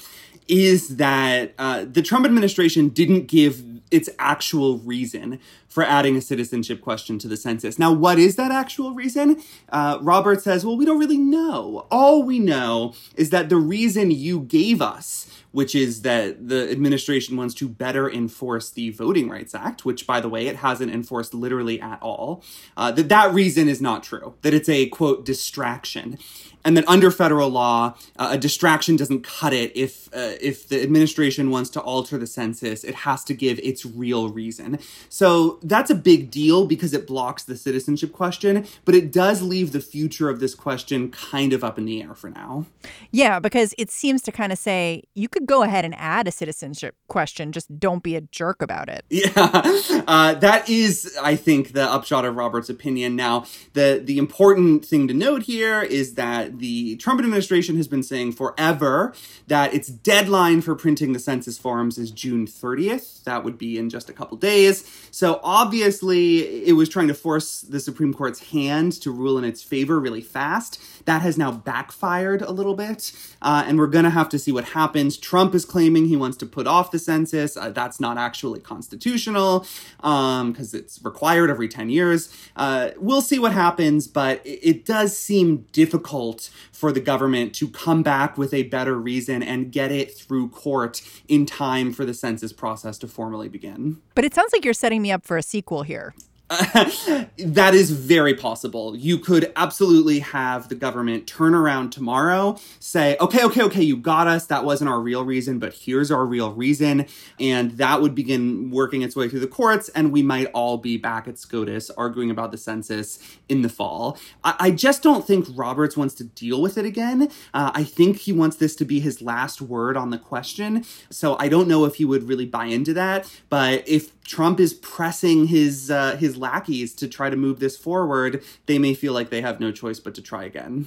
is 0.46 0.96
that 0.96 1.54
uh, 1.58 1.84
the 1.84 2.02
Trump 2.02 2.26
administration 2.26 2.88
didn't 2.88 3.26
give 3.26 3.62
its 3.90 4.08
actual 4.18 4.78
reason 4.78 5.40
for 5.68 5.84
adding 5.84 6.16
a 6.16 6.20
citizenship 6.20 6.80
question 6.80 7.18
to 7.18 7.28
the 7.28 7.36
census. 7.36 7.78
Now, 7.78 7.92
what 7.92 8.18
is 8.18 8.36
that 8.36 8.50
actual 8.50 8.92
reason? 8.92 9.40
Uh, 9.68 9.98
says, 10.36 10.64
well, 10.64 10.76
we 10.76 10.84
don't 10.84 10.98
really 10.98 11.18
know. 11.18 11.86
All 11.90 12.22
we 12.22 12.38
know 12.38 12.94
is 13.16 13.30
that 13.30 13.48
the 13.48 13.56
reason 13.56 14.10
you 14.10 14.40
gave 14.40 14.82
us 14.82 15.26
which 15.52 15.74
is 15.74 16.02
that 16.02 16.48
the 16.48 16.70
administration 16.70 17.36
wants 17.36 17.54
to 17.54 17.68
better 17.68 18.10
enforce 18.10 18.70
the 18.70 18.90
Voting 18.90 19.28
Rights 19.28 19.54
Act, 19.54 19.84
which, 19.84 20.06
by 20.06 20.20
the 20.20 20.28
way, 20.28 20.46
it 20.46 20.56
hasn't 20.56 20.92
enforced 20.92 21.34
literally 21.34 21.80
at 21.80 22.00
all. 22.02 22.42
Uh, 22.76 22.90
that 22.92 23.08
that 23.08 23.34
reason 23.34 23.68
is 23.68 23.80
not 23.80 24.02
true. 24.02 24.34
That 24.42 24.54
it's 24.54 24.68
a 24.68 24.86
quote 24.88 25.24
distraction 25.24 26.18
and 26.64 26.76
that 26.76 26.88
under 26.88 27.10
federal 27.10 27.48
law, 27.48 27.94
uh, 28.18 28.30
a 28.32 28.38
distraction 28.38 28.96
doesn't 28.96 29.22
cut 29.22 29.52
it. 29.52 29.72
If 29.74 30.08
uh, 30.14 30.36
if 30.40 30.68
the 30.68 30.82
administration 30.82 31.50
wants 31.50 31.70
to 31.70 31.80
alter 31.80 32.18
the 32.18 32.26
census, 32.26 32.84
it 32.84 32.94
has 32.94 33.24
to 33.24 33.34
give 33.34 33.58
its 33.60 33.86
real 33.86 34.28
reason. 34.28 34.78
So 35.08 35.58
that's 35.62 35.90
a 35.90 35.94
big 35.94 36.30
deal 36.30 36.66
because 36.66 36.92
it 36.92 37.06
blocks 37.06 37.44
the 37.44 37.56
citizenship 37.56 38.12
question, 38.12 38.66
but 38.84 38.94
it 38.94 39.12
does 39.12 39.42
leave 39.42 39.72
the 39.72 39.80
future 39.80 40.28
of 40.28 40.40
this 40.40 40.54
question 40.54 41.10
kind 41.10 41.52
of 41.52 41.62
up 41.62 41.78
in 41.78 41.84
the 41.84 42.02
air 42.02 42.14
for 42.14 42.30
now. 42.30 42.66
Yeah, 43.10 43.38
because 43.38 43.74
it 43.78 43.90
seems 43.90 44.22
to 44.22 44.32
kind 44.32 44.52
of 44.52 44.58
say 44.58 45.04
you 45.14 45.28
could 45.28 45.46
go 45.46 45.62
ahead 45.62 45.84
and 45.84 45.94
add 45.96 46.26
a 46.26 46.32
citizenship 46.32 46.94
question, 47.08 47.52
just 47.52 47.78
don't 47.78 48.02
be 48.02 48.16
a 48.16 48.20
jerk 48.20 48.62
about 48.62 48.88
it. 48.88 49.04
Yeah, 49.20 49.60
uh, 50.08 50.34
that 50.34 50.68
is, 50.70 51.16
I 51.20 51.36
think, 51.36 51.72
the 51.72 51.82
upshot 51.82 52.24
of 52.24 52.36
Robert's 52.36 52.70
opinion. 52.70 53.16
Now, 53.16 53.44
the 53.74 54.00
the 54.02 54.16
important 54.16 54.86
thing 54.86 55.08
to 55.08 55.14
note 55.14 55.42
here 55.42 55.82
is 55.82 56.14
that 56.14 56.49
the 56.58 56.96
Trump 56.96 57.20
administration 57.20 57.76
has 57.76 57.88
been 57.88 58.02
saying 58.02 58.32
forever 58.32 59.14
that 59.46 59.74
its 59.74 59.88
deadline 59.88 60.60
for 60.60 60.74
printing 60.74 61.12
the 61.12 61.18
census 61.18 61.58
forms 61.58 61.98
is 61.98 62.10
June 62.10 62.46
30th. 62.46 63.24
That 63.24 63.44
would 63.44 63.58
be 63.58 63.78
in 63.78 63.90
just 63.90 64.08
a 64.08 64.12
couple 64.12 64.36
days. 64.36 64.84
So 65.10 65.40
obviously, 65.42 66.64
it 66.66 66.72
was 66.72 66.88
trying 66.88 67.08
to 67.08 67.14
force 67.14 67.60
the 67.60 67.80
Supreme 67.80 68.14
Court's 68.14 68.50
hand 68.50 68.92
to 69.02 69.10
rule 69.10 69.38
in 69.38 69.44
its 69.44 69.62
favor 69.62 69.98
really 69.98 70.20
fast. 70.20 70.80
That 71.06 71.22
has 71.22 71.36
now 71.36 71.50
backfired 71.50 72.42
a 72.42 72.52
little 72.52 72.74
bit, 72.74 73.12
uh, 73.42 73.64
and 73.66 73.78
we're 73.78 73.86
going 73.86 74.04
to 74.04 74.10
have 74.10 74.28
to 74.30 74.38
see 74.38 74.52
what 74.52 74.64
happens. 74.66 75.16
Trump 75.16 75.54
is 75.54 75.64
claiming 75.64 76.06
he 76.06 76.16
wants 76.16 76.36
to 76.38 76.46
put 76.46 76.66
off 76.66 76.90
the 76.90 76.98
census. 76.98 77.56
Uh, 77.56 77.70
that's 77.70 78.00
not 78.00 78.18
actually 78.18 78.60
constitutional 78.60 79.60
because 79.96 80.74
um, 80.74 80.80
it's 80.80 81.02
required 81.02 81.50
every 81.50 81.68
10 81.68 81.90
years. 81.90 82.34
Uh, 82.56 82.90
we'll 82.98 83.22
see 83.22 83.38
what 83.38 83.52
happens, 83.52 84.06
but 84.06 84.44
it, 84.46 84.60
it 84.62 84.84
does 84.84 85.16
seem 85.16 85.66
difficult 85.72 86.39
for 86.72 86.92
the 86.92 87.00
government 87.00 87.54
to 87.56 87.68
come 87.68 88.02
back 88.02 88.38
with 88.38 88.54
a 88.54 88.64
better 88.64 88.96
reason 88.96 89.42
and 89.42 89.72
get 89.72 89.92
it 89.92 90.16
through 90.16 90.48
court 90.48 91.02
in 91.28 91.46
time 91.46 91.92
for 91.92 92.04
the 92.04 92.14
census 92.14 92.52
process 92.52 92.98
to 92.98 93.08
formally 93.08 93.48
begin. 93.48 94.00
But 94.14 94.24
it 94.24 94.34
sounds 94.34 94.52
like 94.52 94.64
you're 94.64 94.74
setting 94.74 95.02
me 95.02 95.12
up 95.12 95.24
for 95.24 95.36
a 95.36 95.42
sequel 95.42 95.82
here. 95.82 96.14
that 97.38 97.74
is 97.74 97.92
very 97.92 98.34
possible. 98.34 98.96
You 98.96 99.18
could 99.18 99.52
absolutely 99.54 100.18
have 100.18 100.68
the 100.68 100.74
government 100.74 101.28
turn 101.28 101.54
around 101.54 101.90
tomorrow, 101.90 102.58
say, 102.80 103.16
okay, 103.20 103.44
okay, 103.44 103.62
okay, 103.62 103.82
you 103.82 103.96
got 103.96 104.26
us. 104.26 104.46
That 104.46 104.64
wasn't 104.64 104.90
our 104.90 105.00
real 105.00 105.24
reason, 105.24 105.60
but 105.60 105.74
here's 105.74 106.10
our 106.10 106.26
real 106.26 106.52
reason. 106.52 107.06
And 107.38 107.72
that 107.72 108.02
would 108.02 108.16
begin 108.16 108.72
working 108.72 109.02
its 109.02 109.14
way 109.14 109.28
through 109.28 109.40
the 109.40 109.46
courts, 109.46 109.90
and 109.90 110.10
we 110.10 110.22
might 110.22 110.46
all 110.46 110.76
be 110.76 110.96
back 110.96 111.28
at 111.28 111.38
SCOTUS 111.38 111.88
arguing 111.90 112.32
about 112.32 112.50
the 112.50 112.58
census 112.58 113.20
in 113.48 113.62
the 113.62 113.68
fall. 113.68 114.18
I, 114.42 114.56
I 114.58 114.70
just 114.72 115.04
don't 115.04 115.24
think 115.24 115.46
Roberts 115.54 115.96
wants 115.96 116.14
to 116.14 116.24
deal 116.24 116.60
with 116.60 116.76
it 116.76 116.84
again. 116.84 117.30
Uh, 117.54 117.70
I 117.74 117.84
think 117.84 118.18
he 118.18 118.32
wants 118.32 118.56
this 118.56 118.74
to 118.76 118.84
be 118.84 118.98
his 118.98 119.22
last 119.22 119.62
word 119.62 119.96
on 119.96 120.10
the 120.10 120.18
question. 120.18 120.84
So 121.10 121.36
I 121.38 121.48
don't 121.48 121.68
know 121.68 121.84
if 121.84 121.94
he 121.94 122.04
would 122.04 122.24
really 122.24 122.46
buy 122.46 122.66
into 122.66 122.92
that. 122.94 123.30
But 123.48 123.86
if 123.86 124.10
Trump 124.30 124.60
is 124.60 124.74
pressing 124.74 125.48
his 125.48 125.90
uh, 125.90 126.14
his 126.14 126.36
lackeys 126.36 126.94
to 126.94 127.08
try 127.08 127.30
to 127.30 127.36
move 127.36 127.58
this 127.58 127.76
forward, 127.76 128.44
they 128.66 128.78
may 128.78 128.94
feel 128.94 129.12
like 129.12 129.30
they 129.30 129.40
have 129.40 129.58
no 129.58 129.72
choice 129.72 129.98
but 129.98 130.14
to 130.14 130.22
try 130.22 130.44
again. 130.44 130.86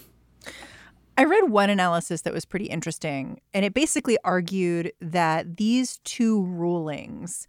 I 1.18 1.26
read 1.26 1.50
one 1.50 1.70
analysis 1.70 2.22
that 2.22 2.32
was 2.34 2.46
pretty 2.46 2.68
interesting, 2.68 3.42
and 3.54 3.66
it 3.66 3.74
basically 3.74 4.18
argued 4.24 4.94
that 5.02 5.58
these 5.58 5.98
two 6.06 6.42
rulings 6.44 7.46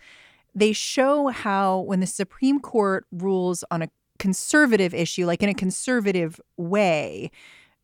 they 0.53 0.73
show 0.73 1.29
how 1.29 1.81
when 1.81 2.01
the 2.01 2.07
Supreme 2.07 2.59
Court 2.59 3.07
rules 3.13 3.63
on 3.71 3.83
a 3.83 3.89
conservative 4.19 4.95
issue, 4.95 5.27
like 5.27 5.45
in 5.45 5.49
a 5.49 5.55
conservative 5.55 6.41
way, 6.57 7.31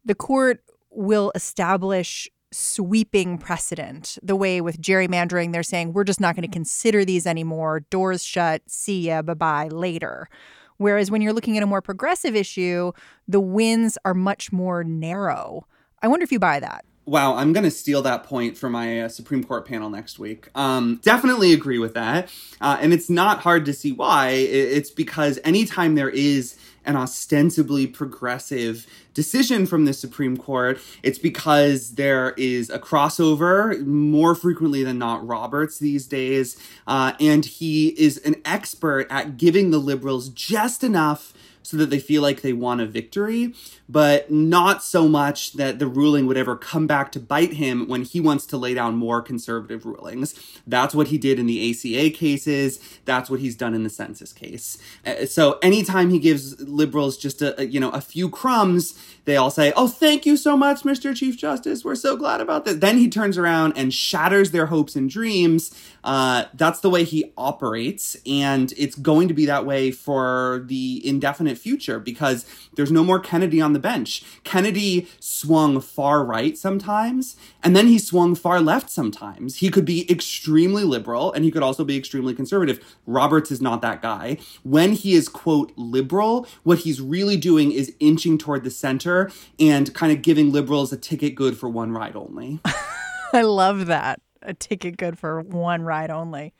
the 0.04 0.16
court 0.16 0.64
will 0.90 1.30
establish 1.36 2.28
sweeping 2.52 3.38
precedent. 3.38 4.18
The 4.22 4.36
way 4.36 4.60
with 4.60 4.80
gerrymandering, 4.80 5.52
they're 5.52 5.62
saying, 5.62 5.92
we're 5.92 6.04
just 6.04 6.20
not 6.20 6.34
going 6.34 6.48
to 6.48 6.52
consider 6.52 7.04
these 7.04 7.26
anymore. 7.26 7.80
Doors 7.90 8.24
shut. 8.24 8.62
See 8.66 9.08
ya. 9.08 9.22
Bye 9.22 9.34
bye 9.34 9.68
later. 9.68 10.28
Whereas 10.76 11.10
when 11.10 11.20
you're 11.20 11.32
looking 11.32 11.56
at 11.56 11.62
a 11.62 11.66
more 11.66 11.82
progressive 11.82 12.34
issue, 12.34 12.92
the 13.28 13.40
wins 13.40 13.98
are 14.04 14.14
much 14.14 14.50
more 14.50 14.82
narrow. 14.82 15.66
I 16.02 16.08
wonder 16.08 16.24
if 16.24 16.32
you 16.32 16.38
buy 16.38 16.58
that. 16.60 16.84
Wow, 17.06 17.34
I'm 17.34 17.52
going 17.52 17.64
to 17.64 17.70
steal 17.70 18.02
that 18.02 18.24
point 18.24 18.56
for 18.56 18.68
my 18.68 19.02
uh, 19.02 19.08
Supreme 19.08 19.42
Court 19.42 19.66
panel 19.66 19.90
next 19.90 20.18
week. 20.18 20.48
Um, 20.54 21.00
definitely 21.02 21.52
agree 21.52 21.78
with 21.78 21.94
that. 21.94 22.30
Uh, 22.60 22.78
and 22.80 22.92
it's 22.92 23.08
not 23.10 23.40
hard 23.40 23.64
to 23.64 23.72
see 23.72 23.90
why. 23.90 24.28
It's 24.30 24.90
because 24.90 25.38
anytime 25.42 25.94
there 25.94 26.10
is 26.10 26.56
an 26.84 26.96
ostensibly 26.96 27.86
progressive 27.86 28.86
decision 29.14 29.66
from 29.66 29.86
the 29.86 29.92
Supreme 29.92 30.36
Court, 30.36 30.78
it's 31.02 31.18
because 31.18 31.94
there 31.94 32.32
is 32.36 32.70
a 32.70 32.78
crossover 32.78 33.84
more 33.84 34.34
frequently 34.34 34.84
than 34.84 34.98
not 34.98 35.26
Roberts 35.26 35.78
these 35.78 36.06
days. 36.06 36.56
Uh, 36.86 37.14
and 37.18 37.44
he 37.44 37.88
is 37.98 38.18
an 38.18 38.36
expert 38.44 39.06
at 39.10 39.36
giving 39.36 39.70
the 39.70 39.78
liberals 39.78 40.28
just 40.28 40.84
enough 40.84 41.32
so 41.62 41.76
that 41.76 41.90
they 41.90 41.98
feel 41.98 42.22
like 42.22 42.40
they 42.40 42.52
won 42.52 42.80
a 42.80 42.86
victory, 42.86 43.54
but 43.90 44.30
not 44.30 44.84
so 44.84 45.08
much 45.08 45.54
that 45.54 45.80
the 45.80 45.86
ruling 45.88 46.26
would 46.26 46.36
ever 46.36 46.56
come 46.56 46.86
back 46.86 47.10
to 47.10 47.18
bite 47.18 47.54
him 47.54 47.88
when 47.88 48.02
he 48.02 48.20
wants 48.20 48.46
to 48.46 48.56
lay 48.56 48.72
down 48.72 48.94
more 48.94 49.20
conservative 49.20 49.84
rulings. 49.84 50.34
That's 50.64 50.94
what 50.94 51.08
he 51.08 51.18
did 51.18 51.40
in 51.40 51.46
the 51.46 51.70
ACA 51.70 52.10
cases. 52.10 52.78
That's 53.04 53.28
what 53.28 53.40
he's 53.40 53.56
done 53.56 53.74
in 53.74 53.82
the 53.82 53.90
census 53.90 54.32
case. 54.32 54.78
Uh, 55.04 55.26
so 55.26 55.58
anytime 55.60 56.10
he 56.10 56.20
gives 56.20 56.60
liberals 56.60 57.16
just 57.16 57.42
a, 57.42 57.66
you 57.66 57.80
know 57.80 57.90
a 57.90 58.00
few 58.00 58.28
crumbs, 58.28 58.94
they 59.24 59.36
all 59.36 59.50
say, 59.50 59.72
"Oh, 59.74 59.88
thank 59.88 60.24
you 60.24 60.36
so 60.36 60.56
much, 60.56 60.82
Mr. 60.82 61.14
Chief 61.14 61.36
Justice. 61.36 61.84
We're 61.84 61.96
so 61.96 62.16
glad 62.16 62.40
about 62.40 62.64
this." 62.64 62.76
Then 62.76 62.98
he 62.98 63.08
turns 63.08 63.36
around 63.36 63.72
and 63.76 63.92
shatters 63.92 64.52
their 64.52 64.66
hopes 64.66 64.94
and 64.94 65.10
dreams. 65.10 65.74
Uh, 66.04 66.44
that's 66.54 66.80
the 66.80 66.90
way 66.90 67.04
he 67.04 67.32
operates, 67.36 68.16
and 68.24 68.72
it's 68.76 68.94
going 68.94 69.26
to 69.28 69.34
be 69.34 69.46
that 69.46 69.66
way 69.66 69.90
for 69.90 70.62
the 70.66 71.02
indefinite 71.04 71.58
future 71.58 71.98
because 71.98 72.46
there's 72.74 72.92
no 72.92 73.02
more 73.02 73.18
Kennedy 73.18 73.60
on 73.60 73.72
the 73.72 73.79
bench. 73.80 74.22
Kennedy 74.44 75.08
swung 75.18 75.80
far 75.80 76.24
right 76.24 76.56
sometimes, 76.56 77.36
and 77.62 77.74
then 77.74 77.86
he 77.86 77.98
swung 77.98 78.34
far 78.34 78.60
left 78.60 78.90
sometimes. 78.90 79.56
He 79.56 79.70
could 79.70 79.84
be 79.84 80.10
extremely 80.10 80.84
liberal 80.84 81.32
and 81.32 81.44
he 81.44 81.50
could 81.50 81.62
also 81.62 81.84
be 81.84 81.96
extremely 81.96 82.34
conservative. 82.34 82.96
Roberts 83.06 83.50
is 83.50 83.60
not 83.60 83.82
that 83.82 84.02
guy. 84.02 84.38
When 84.62 84.92
he 84.92 85.14
is, 85.14 85.28
quote, 85.28 85.72
liberal, 85.76 86.46
what 86.62 86.80
he's 86.80 87.00
really 87.00 87.36
doing 87.36 87.72
is 87.72 87.94
inching 88.00 88.38
toward 88.38 88.64
the 88.64 88.70
center 88.70 89.30
and 89.58 89.92
kind 89.94 90.12
of 90.12 90.22
giving 90.22 90.52
liberals 90.52 90.92
a 90.92 90.96
ticket 90.96 91.34
good 91.34 91.56
for 91.56 91.68
one 91.68 91.92
ride 91.92 92.16
only. 92.16 92.60
I 93.32 93.42
love 93.42 93.86
that. 93.86 94.20
A 94.42 94.54
ticket 94.54 94.96
good 94.96 95.18
for 95.18 95.42
one 95.42 95.82
ride 95.82 96.10
only. 96.10 96.54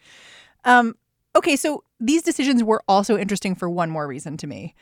Um, 0.64 0.96
okay, 1.34 1.56
so 1.56 1.84
these 1.98 2.22
decisions 2.22 2.62
were 2.62 2.82
also 2.88 3.16
interesting 3.16 3.54
for 3.54 3.68
one 3.68 3.90
more 3.90 4.06
reason 4.06 4.36
to 4.38 4.46
me, 4.46 4.74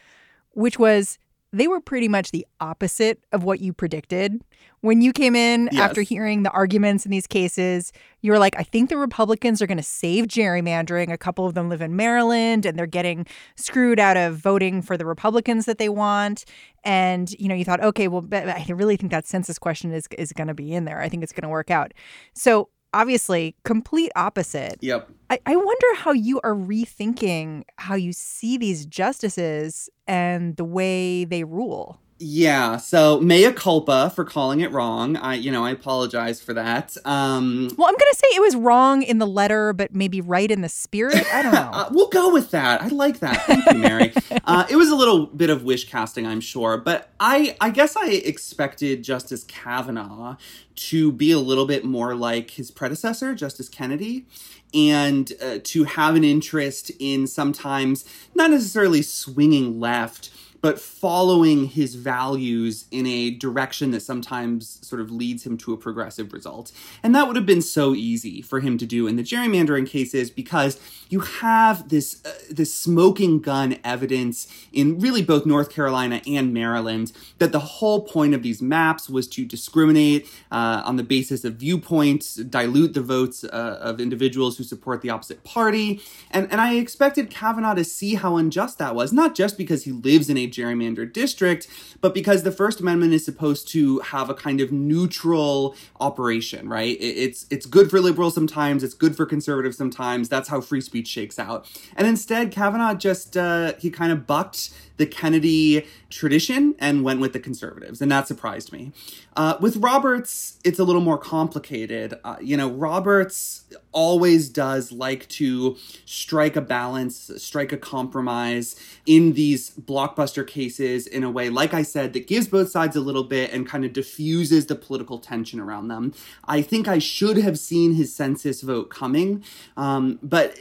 which 0.52 0.78
was 0.78 1.18
they 1.52 1.66
were 1.66 1.80
pretty 1.80 2.08
much 2.08 2.30
the 2.30 2.46
opposite 2.60 3.24
of 3.32 3.42
what 3.42 3.60
you 3.60 3.72
predicted. 3.72 4.42
When 4.80 5.00
you 5.00 5.12
came 5.12 5.34
in 5.34 5.68
Yes. 5.72 5.80
after 5.80 6.02
hearing 6.02 6.42
the 6.42 6.50
arguments 6.50 7.04
in 7.04 7.10
these 7.10 7.26
cases, 7.26 7.92
you 8.20 8.32
were 8.32 8.38
like, 8.38 8.54
I 8.58 8.62
think 8.62 8.90
the 8.90 8.96
Republicans 8.98 9.62
are 9.62 9.66
going 9.66 9.78
to 9.78 9.82
save 9.82 10.26
gerrymandering. 10.26 11.10
A 11.10 11.16
couple 11.18 11.46
of 11.46 11.54
them 11.54 11.68
live 11.68 11.80
in 11.80 11.96
Maryland 11.96 12.66
and 12.66 12.78
they're 12.78 12.86
getting 12.86 13.26
screwed 13.56 13.98
out 13.98 14.16
of 14.16 14.36
voting 14.36 14.82
for 14.82 14.96
the 14.96 15.06
Republicans 15.06 15.64
that 15.64 15.78
they 15.78 15.88
want. 15.88 16.44
And, 16.84 17.30
you 17.32 17.48
know, 17.48 17.54
you 17.54 17.64
thought, 17.64 17.82
okay, 17.82 18.08
well, 18.08 18.20
but 18.20 18.46
I 18.48 18.64
really 18.68 18.96
think 18.96 19.10
that 19.10 19.26
census 19.26 19.58
question 19.58 19.92
is, 19.92 20.06
is 20.18 20.32
going 20.32 20.48
to 20.48 20.54
be 20.54 20.72
in 20.72 20.84
there. 20.84 21.00
I 21.00 21.08
think 21.08 21.22
it's 21.22 21.32
going 21.32 21.42
to 21.42 21.48
work 21.48 21.70
out. 21.70 21.92
So 22.34 22.68
obviously, 22.92 23.54
complete 23.64 24.10
opposite. 24.16 24.78
Yep. 24.80 25.10
I, 25.30 25.38
I 25.46 25.56
wonder 25.56 25.94
how 25.96 26.12
you 26.12 26.40
are 26.42 26.54
rethinking 26.54 27.64
how 27.76 27.94
you 27.94 28.12
see 28.12 28.56
these 28.56 28.86
justices 28.86 29.90
and 30.06 30.56
the 30.56 30.64
way 30.64 31.24
they 31.24 31.44
rule. 31.44 32.00
Yeah, 32.20 32.78
so 32.78 33.20
mea 33.20 33.52
culpa 33.52 34.10
for 34.12 34.24
calling 34.24 34.58
it 34.60 34.72
wrong. 34.72 35.16
I, 35.16 35.34
you 35.34 35.52
know, 35.52 35.64
I 35.64 35.70
apologize 35.70 36.40
for 36.40 36.52
that. 36.54 36.96
Um, 37.04 37.68
Well, 37.76 37.86
I'm 37.86 37.94
going 37.94 38.10
to 38.12 38.16
say 38.16 38.26
it 38.34 38.40
was 38.42 38.56
wrong 38.56 39.02
in 39.02 39.18
the 39.18 39.26
letter, 39.26 39.72
but 39.72 39.94
maybe 39.94 40.20
right 40.20 40.50
in 40.50 40.60
the 40.60 40.68
spirit. 40.68 41.24
I 41.32 41.42
don't 41.42 41.52
know. 41.54 41.70
uh, 41.72 41.88
we'll 41.92 42.08
go 42.08 42.32
with 42.32 42.50
that. 42.50 42.82
I 42.82 42.88
like 42.88 43.20
that. 43.20 43.46
Thank 43.46 43.66
you, 43.66 43.78
Mary. 43.78 44.12
uh, 44.44 44.66
it 44.68 44.74
was 44.74 44.90
a 44.90 44.96
little 44.96 45.26
bit 45.26 45.48
of 45.48 45.62
wish 45.62 45.88
casting, 45.88 46.26
I'm 46.26 46.40
sure, 46.40 46.76
but 46.76 47.10
I, 47.20 47.56
I 47.60 47.70
guess 47.70 47.96
I 47.96 48.08
expected 48.08 49.04
Justice 49.04 49.44
Kavanaugh 49.44 50.36
to 50.74 51.12
be 51.12 51.30
a 51.30 51.38
little 51.38 51.66
bit 51.66 51.84
more 51.84 52.16
like 52.16 52.50
his 52.50 52.72
predecessor, 52.72 53.32
Justice 53.36 53.68
Kennedy, 53.68 54.26
and 54.74 55.32
uh, 55.40 55.58
to 55.62 55.84
have 55.84 56.16
an 56.16 56.24
interest 56.24 56.90
in 56.98 57.28
sometimes 57.28 58.04
not 58.34 58.50
necessarily 58.50 59.02
swinging 59.02 59.78
left 59.78 60.30
but 60.60 60.80
following 60.80 61.66
his 61.66 61.94
values 61.94 62.86
in 62.90 63.06
a 63.06 63.30
direction 63.30 63.90
that 63.92 64.00
sometimes 64.00 64.84
sort 64.86 65.00
of 65.00 65.10
leads 65.10 65.46
him 65.46 65.56
to 65.58 65.72
a 65.72 65.76
progressive 65.76 66.32
result. 66.32 66.72
And 67.02 67.14
that 67.14 67.26
would 67.26 67.36
have 67.36 67.46
been 67.46 67.62
so 67.62 67.94
easy 67.94 68.42
for 68.42 68.60
him 68.60 68.76
to 68.78 68.86
do 68.86 69.06
in 69.06 69.16
the 69.16 69.22
gerrymandering 69.22 69.88
cases 69.88 70.30
because 70.30 70.80
you 71.08 71.20
have 71.20 71.88
this 71.88 72.24
uh, 72.24 72.32
this 72.50 72.74
smoking 72.74 73.40
gun 73.40 73.78
evidence 73.84 74.46
in 74.72 74.98
really 74.98 75.22
both 75.22 75.46
North 75.46 75.70
Carolina 75.70 76.20
and 76.26 76.52
Maryland 76.52 77.12
that 77.38 77.52
the 77.52 77.60
whole 77.60 78.00
point 78.02 78.34
of 78.34 78.42
these 78.42 78.60
maps 78.60 79.08
was 79.08 79.28
to 79.28 79.44
discriminate 79.44 80.26
uh, 80.50 80.82
on 80.84 80.96
the 80.96 81.02
basis 81.02 81.44
of 81.44 81.54
viewpoints, 81.54 82.34
dilute 82.34 82.94
the 82.94 83.00
votes 83.00 83.44
uh, 83.44 83.78
of 83.80 84.00
individuals 84.00 84.58
who 84.58 84.64
support 84.64 85.02
the 85.02 85.10
opposite 85.10 85.44
party. 85.44 86.00
And 86.30 86.50
and 86.50 86.60
I 86.60 86.74
expected 86.74 87.30
Kavanaugh 87.30 87.74
to 87.74 87.84
see 87.84 88.14
how 88.14 88.36
unjust 88.36 88.78
that 88.78 88.94
was, 88.94 89.12
not 89.12 89.34
just 89.34 89.56
because 89.56 89.84
he 89.84 89.92
lives 89.92 90.28
in 90.28 90.36
a 90.36 90.47
gerrymandered 90.48 91.12
district, 91.12 91.68
but 92.00 92.14
because 92.14 92.42
the 92.42 92.52
First 92.52 92.80
Amendment 92.80 93.12
is 93.12 93.24
supposed 93.24 93.68
to 93.68 93.98
have 94.00 94.30
a 94.30 94.34
kind 94.34 94.60
of 94.60 94.72
neutral 94.72 95.74
operation, 96.00 96.68
right? 96.68 96.96
It's 97.00 97.46
it's 97.50 97.66
good 97.66 97.90
for 97.90 98.00
liberals 98.00 98.34
sometimes, 98.34 98.82
it's 98.82 98.94
good 98.94 99.16
for 99.16 99.26
conservatives 99.26 99.76
sometimes. 99.76 100.28
That's 100.28 100.48
how 100.48 100.60
free 100.60 100.80
speech 100.80 101.08
shakes 101.08 101.38
out. 101.38 101.70
And 101.96 102.06
instead, 102.06 102.50
Kavanaugh 102.50 102.94
just 102.94 103.36
uh, 103.36 103.74
he 103.78 103.90
kind 103.90 104.12
of 104.12 104.26
bucked 104.26 104.70
the 104.98 105.06
Kennedy 105.06 105.86
tradition 106.10 106.74
and 106.78 107.02
went 107.02 107.20
with 107.20 107.32
the 107.32 107.40
conservatives, 107.40 108.00
and 108.00 108.10
that 108.12 108.28
surprised 108.28 108.72
me. 108.72 108.92
Uh, 109.36 109.56
with 109.60 109.76
Roberts, 109.76 110.58
it's 110.64 110.78
a 110.78 110.84
little 110.84 111.00
more 111.00 111.18
complicated. 111.18 112.18
Uh, 112.24 112.36
you 112.40 112.56
know, 112.56 112.68
Roberts 112.68 113.64
always 113.92 114.48
does 114.48 114.92
like 114.92 115.28
to 115.28 115.76
strike 116.04 116.56
a 116.56 116.60
balance, 116.60 117.30
strike 117.36 117.72
a 117.72 117.76
compromise 117.76 118.76
in 119.06 119.32
these 119.34 119.70
blockbuster 119.70 120.46
cases 120.46 121.06
in 121.06 121.24
a 121.24 121.30
way, 121.30 121.48
like 121.48 121.72
I 121.72 121.82
said, 121.82 122.12
that 122.12 122.26
gives 122.26 122.48
both 122.48 122.70
sides 122.70 122.96
a 122.96 123.00
little 123.00 123.24
bit 123.24 123.52
and 123.52 123.66
kind 123.66 123.84
of 123.84 123.92
diffuses 123.92 124.66
the 124.66 124.74
political 124.74 125.18
tension 125.18 125.60
around 125.60 125.88
them. 125.88 126.12
I 126.46 126.62
think 126.62 126.88
I 126.88 126.98
should 126.98 127.36
have 127.38 127.58
seen 127.58 127.94
his 127.94 128.14
census 128.14 128.62
vote 128.62 128.90
coming, 128.90 129.44
um, 129.76 130.18
but 130.22 130.58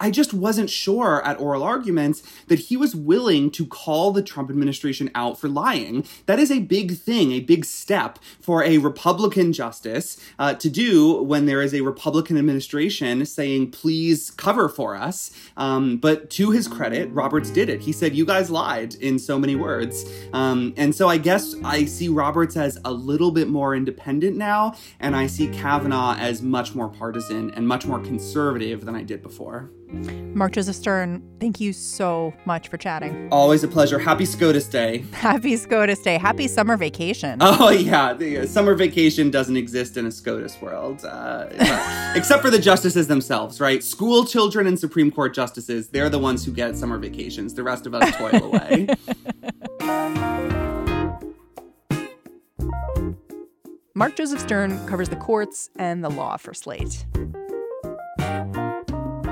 I 0.00 0.10
just 0.10 0.32
wasn't 0.32 0.70
sure 0.70 1.22
at 1.24 1.38
oral 1.38 1.62
arguments 1.62 2.22
that 2.48 2.58
he 2.58 2.76
was 2.76 2.96
willing 2.96 3.50
to 3.52 3.66
call 3.74 4.12
the 4.12 4.22
Trump 4.22 4.50
administration 4.50 5.10
out 5.14 5.38
for 5.38 5.48
lying. 5.48 6.06
That 6.26 6.38
is 6.38 6.50
a 6.50 6.60
big 6.60 6.96
thing, 6.96 7.32
a 7.32 7.40
big 7.40 7.64
step 7.64 8.18
for 8.40 8.62
a 8.62 8.78
Republican 8.78 9.52
justice 9.52 10.16
uh, 10.38 10.54
to 10.54 10.70
do 10.70 11.22
when 11.22 11.46
there 11.46 11.60
is 11.60 11.74
a 11.74 11.80
Republican 11.80 12.38
administration 12.38 13.26
saying, 13.26 13.72
please 13.72 14.30
cover 14.30 14.68
for 14.68 14.94
us. 14.94 15.32
Um, 15.56 15.96
but 15.96 16.30
to 16.30 16.52
his 16.52 16.68
credit, 16.68 17.10
Roberts 17.10 17.50
did 17.50 17.68
it. 17.68 17.80
He 17.80 17.92
said, 17.92 18.14
you 18.14 18.24
guys 18.24 18.48
lied 18.48 18.94
in 18.94 19.18
so 19.18 19.38
many 19.38 19.56
words. 19.56 20.04
Um, 20.32 20.72
and 20.76 20.94
so 20.94 21.08
I 21.08 21.18
guess 21.18 21.54
I 21.64 21.84
see 21.86 22.08
Roberts 22.08 22.56
as 22.56 22.78
a 22.84 22.92
little 22.92 23.32
bit 23.32 23.48
more 23.48 23.74
independent 23.74 24.36
now, 24.36 24.76
and 25.00 25.16
I 25.16 25.26
see 25.26 25.48
Kavanaugh 25.48 26.14
as 26.18 26.42
much 26.42 26.74
more 26.74 26.88
partisan 26.88 27.50
and 27.50 27.66
much 27.66 27.86
more 27.86 27.98
conservative 27.98 28.84
than 28.84 28.94
I 28.94 29.02
did 29.02 29.20
before. 29.22 29.70
Mark 30.34 30.52
Joseph 30.52 30.74
Stern, 30.74 31.22
thank 31.38 31.60
you 31.60 31.72
so 31.72 32.34
much 32.44 32.68
for 32.68 32.76
chatting. 32.76 33.28
Always 33.30 33.62
a 33.62 33.68
pleasure. 33.68 33.98
Happy 33.98 34.24
SCOTUS 34.24 34.66
Day. 34.66 34.98
Happy 35.12 35.56
SCOTUS 35.56 36.00
Day. 36.00 36.18
Happy 36.18 36.48
summer 36.48 36.76
vacation. 36.76 37.38
Oh 37.56 37.70
yeah, 37.70 38.12
the 38.12 38.38
uh, 38.38 38.46
summer 38.46 38.74
vacation 38.74 39.30
doesn't 39.30 39.56
exist 39.56 39.96
in 39.96 40.06
a 40.06 40.10
SCOTUS 40.10 40.60
world, 40.60 41.04
uh, 41.04 41.46
except 42.16 42.42
for 42.42 42.50
the 42.50 42.58
justices 42.58 43.06
themselves, 43.06 43.60
right? 43.60 43.82
School 43.84 44.24
children 44.24 44.66
and 44.66 44.78
Supreme 44.78 45.10
Court 45.10 45.32
justices, 45.34 45.88
they're 45.88 46.10
the 46.10 46.18
ones 46.18 46.44
who 46.44 46.52
get 46.52 46.76
summer 46.76 46.98
vacations. 46.98 47.54
The 47.54 47.62
rest 47.62 47.86
of 47.86 47.94
us 47.94 48.14
toil 48.16 48.44
away. 48.44 48.88
Mark 53.94 54.16
Joseph 54.16 54.40
Stern 54.40 54.84
covers 54.88 55.08
the 55.08 55.16
courts 55.16 55.70
and 55.76 56.02
the 56.02 56.10
law 56.10 56.36
for 56.36 56.52
Slate. 56.52 57.06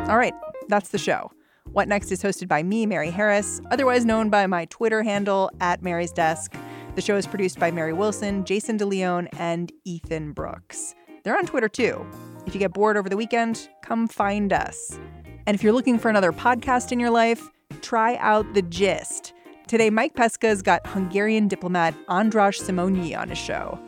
All 0.08 0.18
right, 0.18 0.34
that's 0.68 0.88
the 0.90 0.98
show. 0.98 1.30
What 1.72 1.88
Next 1.88 2.10
is 2.10 2.22
hosted 2.22 2.48
by 2.48 2.62
me, 2.62 2.86
Mary 2.86 3.10
Harris, 3.10 3.60
otherwise 3.70 4.04
known 4.04 4.30
by 4.30 4.46
my 4.46 4.64
Twitter 4.66 5.02
handle 5.02 5.50
at 5.60 5.82
Mary's 5.82 6.12
Desk. 6.12 6.52
The 6.96 7.00
show 7.00 7.16
is 7.16 7.26
produced 7.26 7.58
by 7.58 7.70
Mary 7.70 7.92
Wilson, 7.92 8.44
Jason 8.44 8.78
DeLeon, 8.78 9.28
and 9.38 9.72
Ethan 9.84 10.32
Brooks. 10.32 10.94
They're 11.22 11.38
on 11.38 11.46
Twitter 11.46 11.68
too. 11.68 12.04
If 12.46 12.54
you 12.54 12.58
get 12.58 12.74
bored 12.74 12.96
over 12.96 13.08
the 13.08 13.16
weekend, 13.16 13.68
come 13.82 14.08
find 14.08 14.52
us. 14.52 14.98
And 15.46 15.54
if 15.54 15.62
you're 15.62 15.72
looking 15.72 15.98
for 15.98 16.10
another 16.10 16.32
podcast 16.32 16.92
in 16.92 17.00
your 17.00 17.10
life, 17.10 17.48
try 17.80 18.16
out 18.16 18.52
The 18.54 18.62
Gist. 18.62 19.32
Today, 19.68 19.88
Mike 19.88 20.14
Pesca's 20.14 20.62
got 20.62 20.86
Hungarian 20.88 21.48
diplomat 21.48 21.94
Andras 22.08 22.60
Simonyi 22.60 23.16
on 23.16 23.28
his 23.28 23.38
show. 23.38 23.78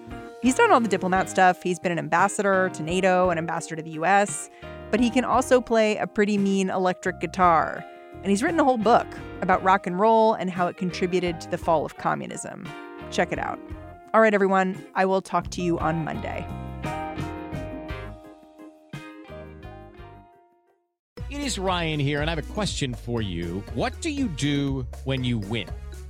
He's 0.40 0.54
done 0.54 0.70
all 0.70 0.80
the 0.80 0.88
diplomat 0.88 1.28
stuff. 1.28 1.62
He's 1.62 1.78
been 1.78 1.92
an 1.92 1.98
ambassador 1.98 2.70
to 2.74 2.82
NATO, 2.82 3.30
an 3.30 3.38
ambassador 3.38 3.76
to 3.76 3.82
the 3.82 3.92
US, 3.92 4.48
but 4.94 5.00
he 5.00 5.10
can 5.10 5.24
also 5.24 5.60
play 5.60 5.96
a 5.96 6.06
pretty 6.06 6.38
mean 6.38 6.70
electric 6.70 7.18
guitar. 7.18 7.84
And 8.22 8.26
he's 8.30 8.44
written 8.44 8.60
a 8.60 8.64
whole 8.64 8.78
book 8.78 9.08
about 9.40 9.60
rock 9.64 9.88
and 9.88 9.98
roll 9.98 10.34
and 10.34 10.48
how 10.48 10.68
it 10.68 10.76
contributed 10.76 11.40
to 11.40 11.50
the 11.50 11.58
fall 11.58 11.84
of 11.84 11.96
communism. 11.96 12.64
Check 13.10 13.32
it 13.32 13.40
out. 13.40 13.58
All 14.14 14.20
right, 14.20 14.32
everyone, 14.32 14.80
I 14.94 15.04
will 15.04 15.20
talk 15.20 15.50
to 15.50 15.62
you 15.62 15.80
on 15.80 16.04
Monday. 16.04 16.46
It 21.28 21.40
is 21.40 21.58
Ryan 21.58 21.98
here, 21.98 22.20
and 22.20 22.30
I 22.30 22.36
have 22.36 22.48
a 22.48 22.52
question 22.52 22.94
for 22.94 23.20
you. 23.20 23.64
What 23.74 24.00
do 24.00 24.10
you 24.10 24.28
do 24.28 24.86
when 25.02 25.24
you 25.24 25.38
win? 25.40 25.68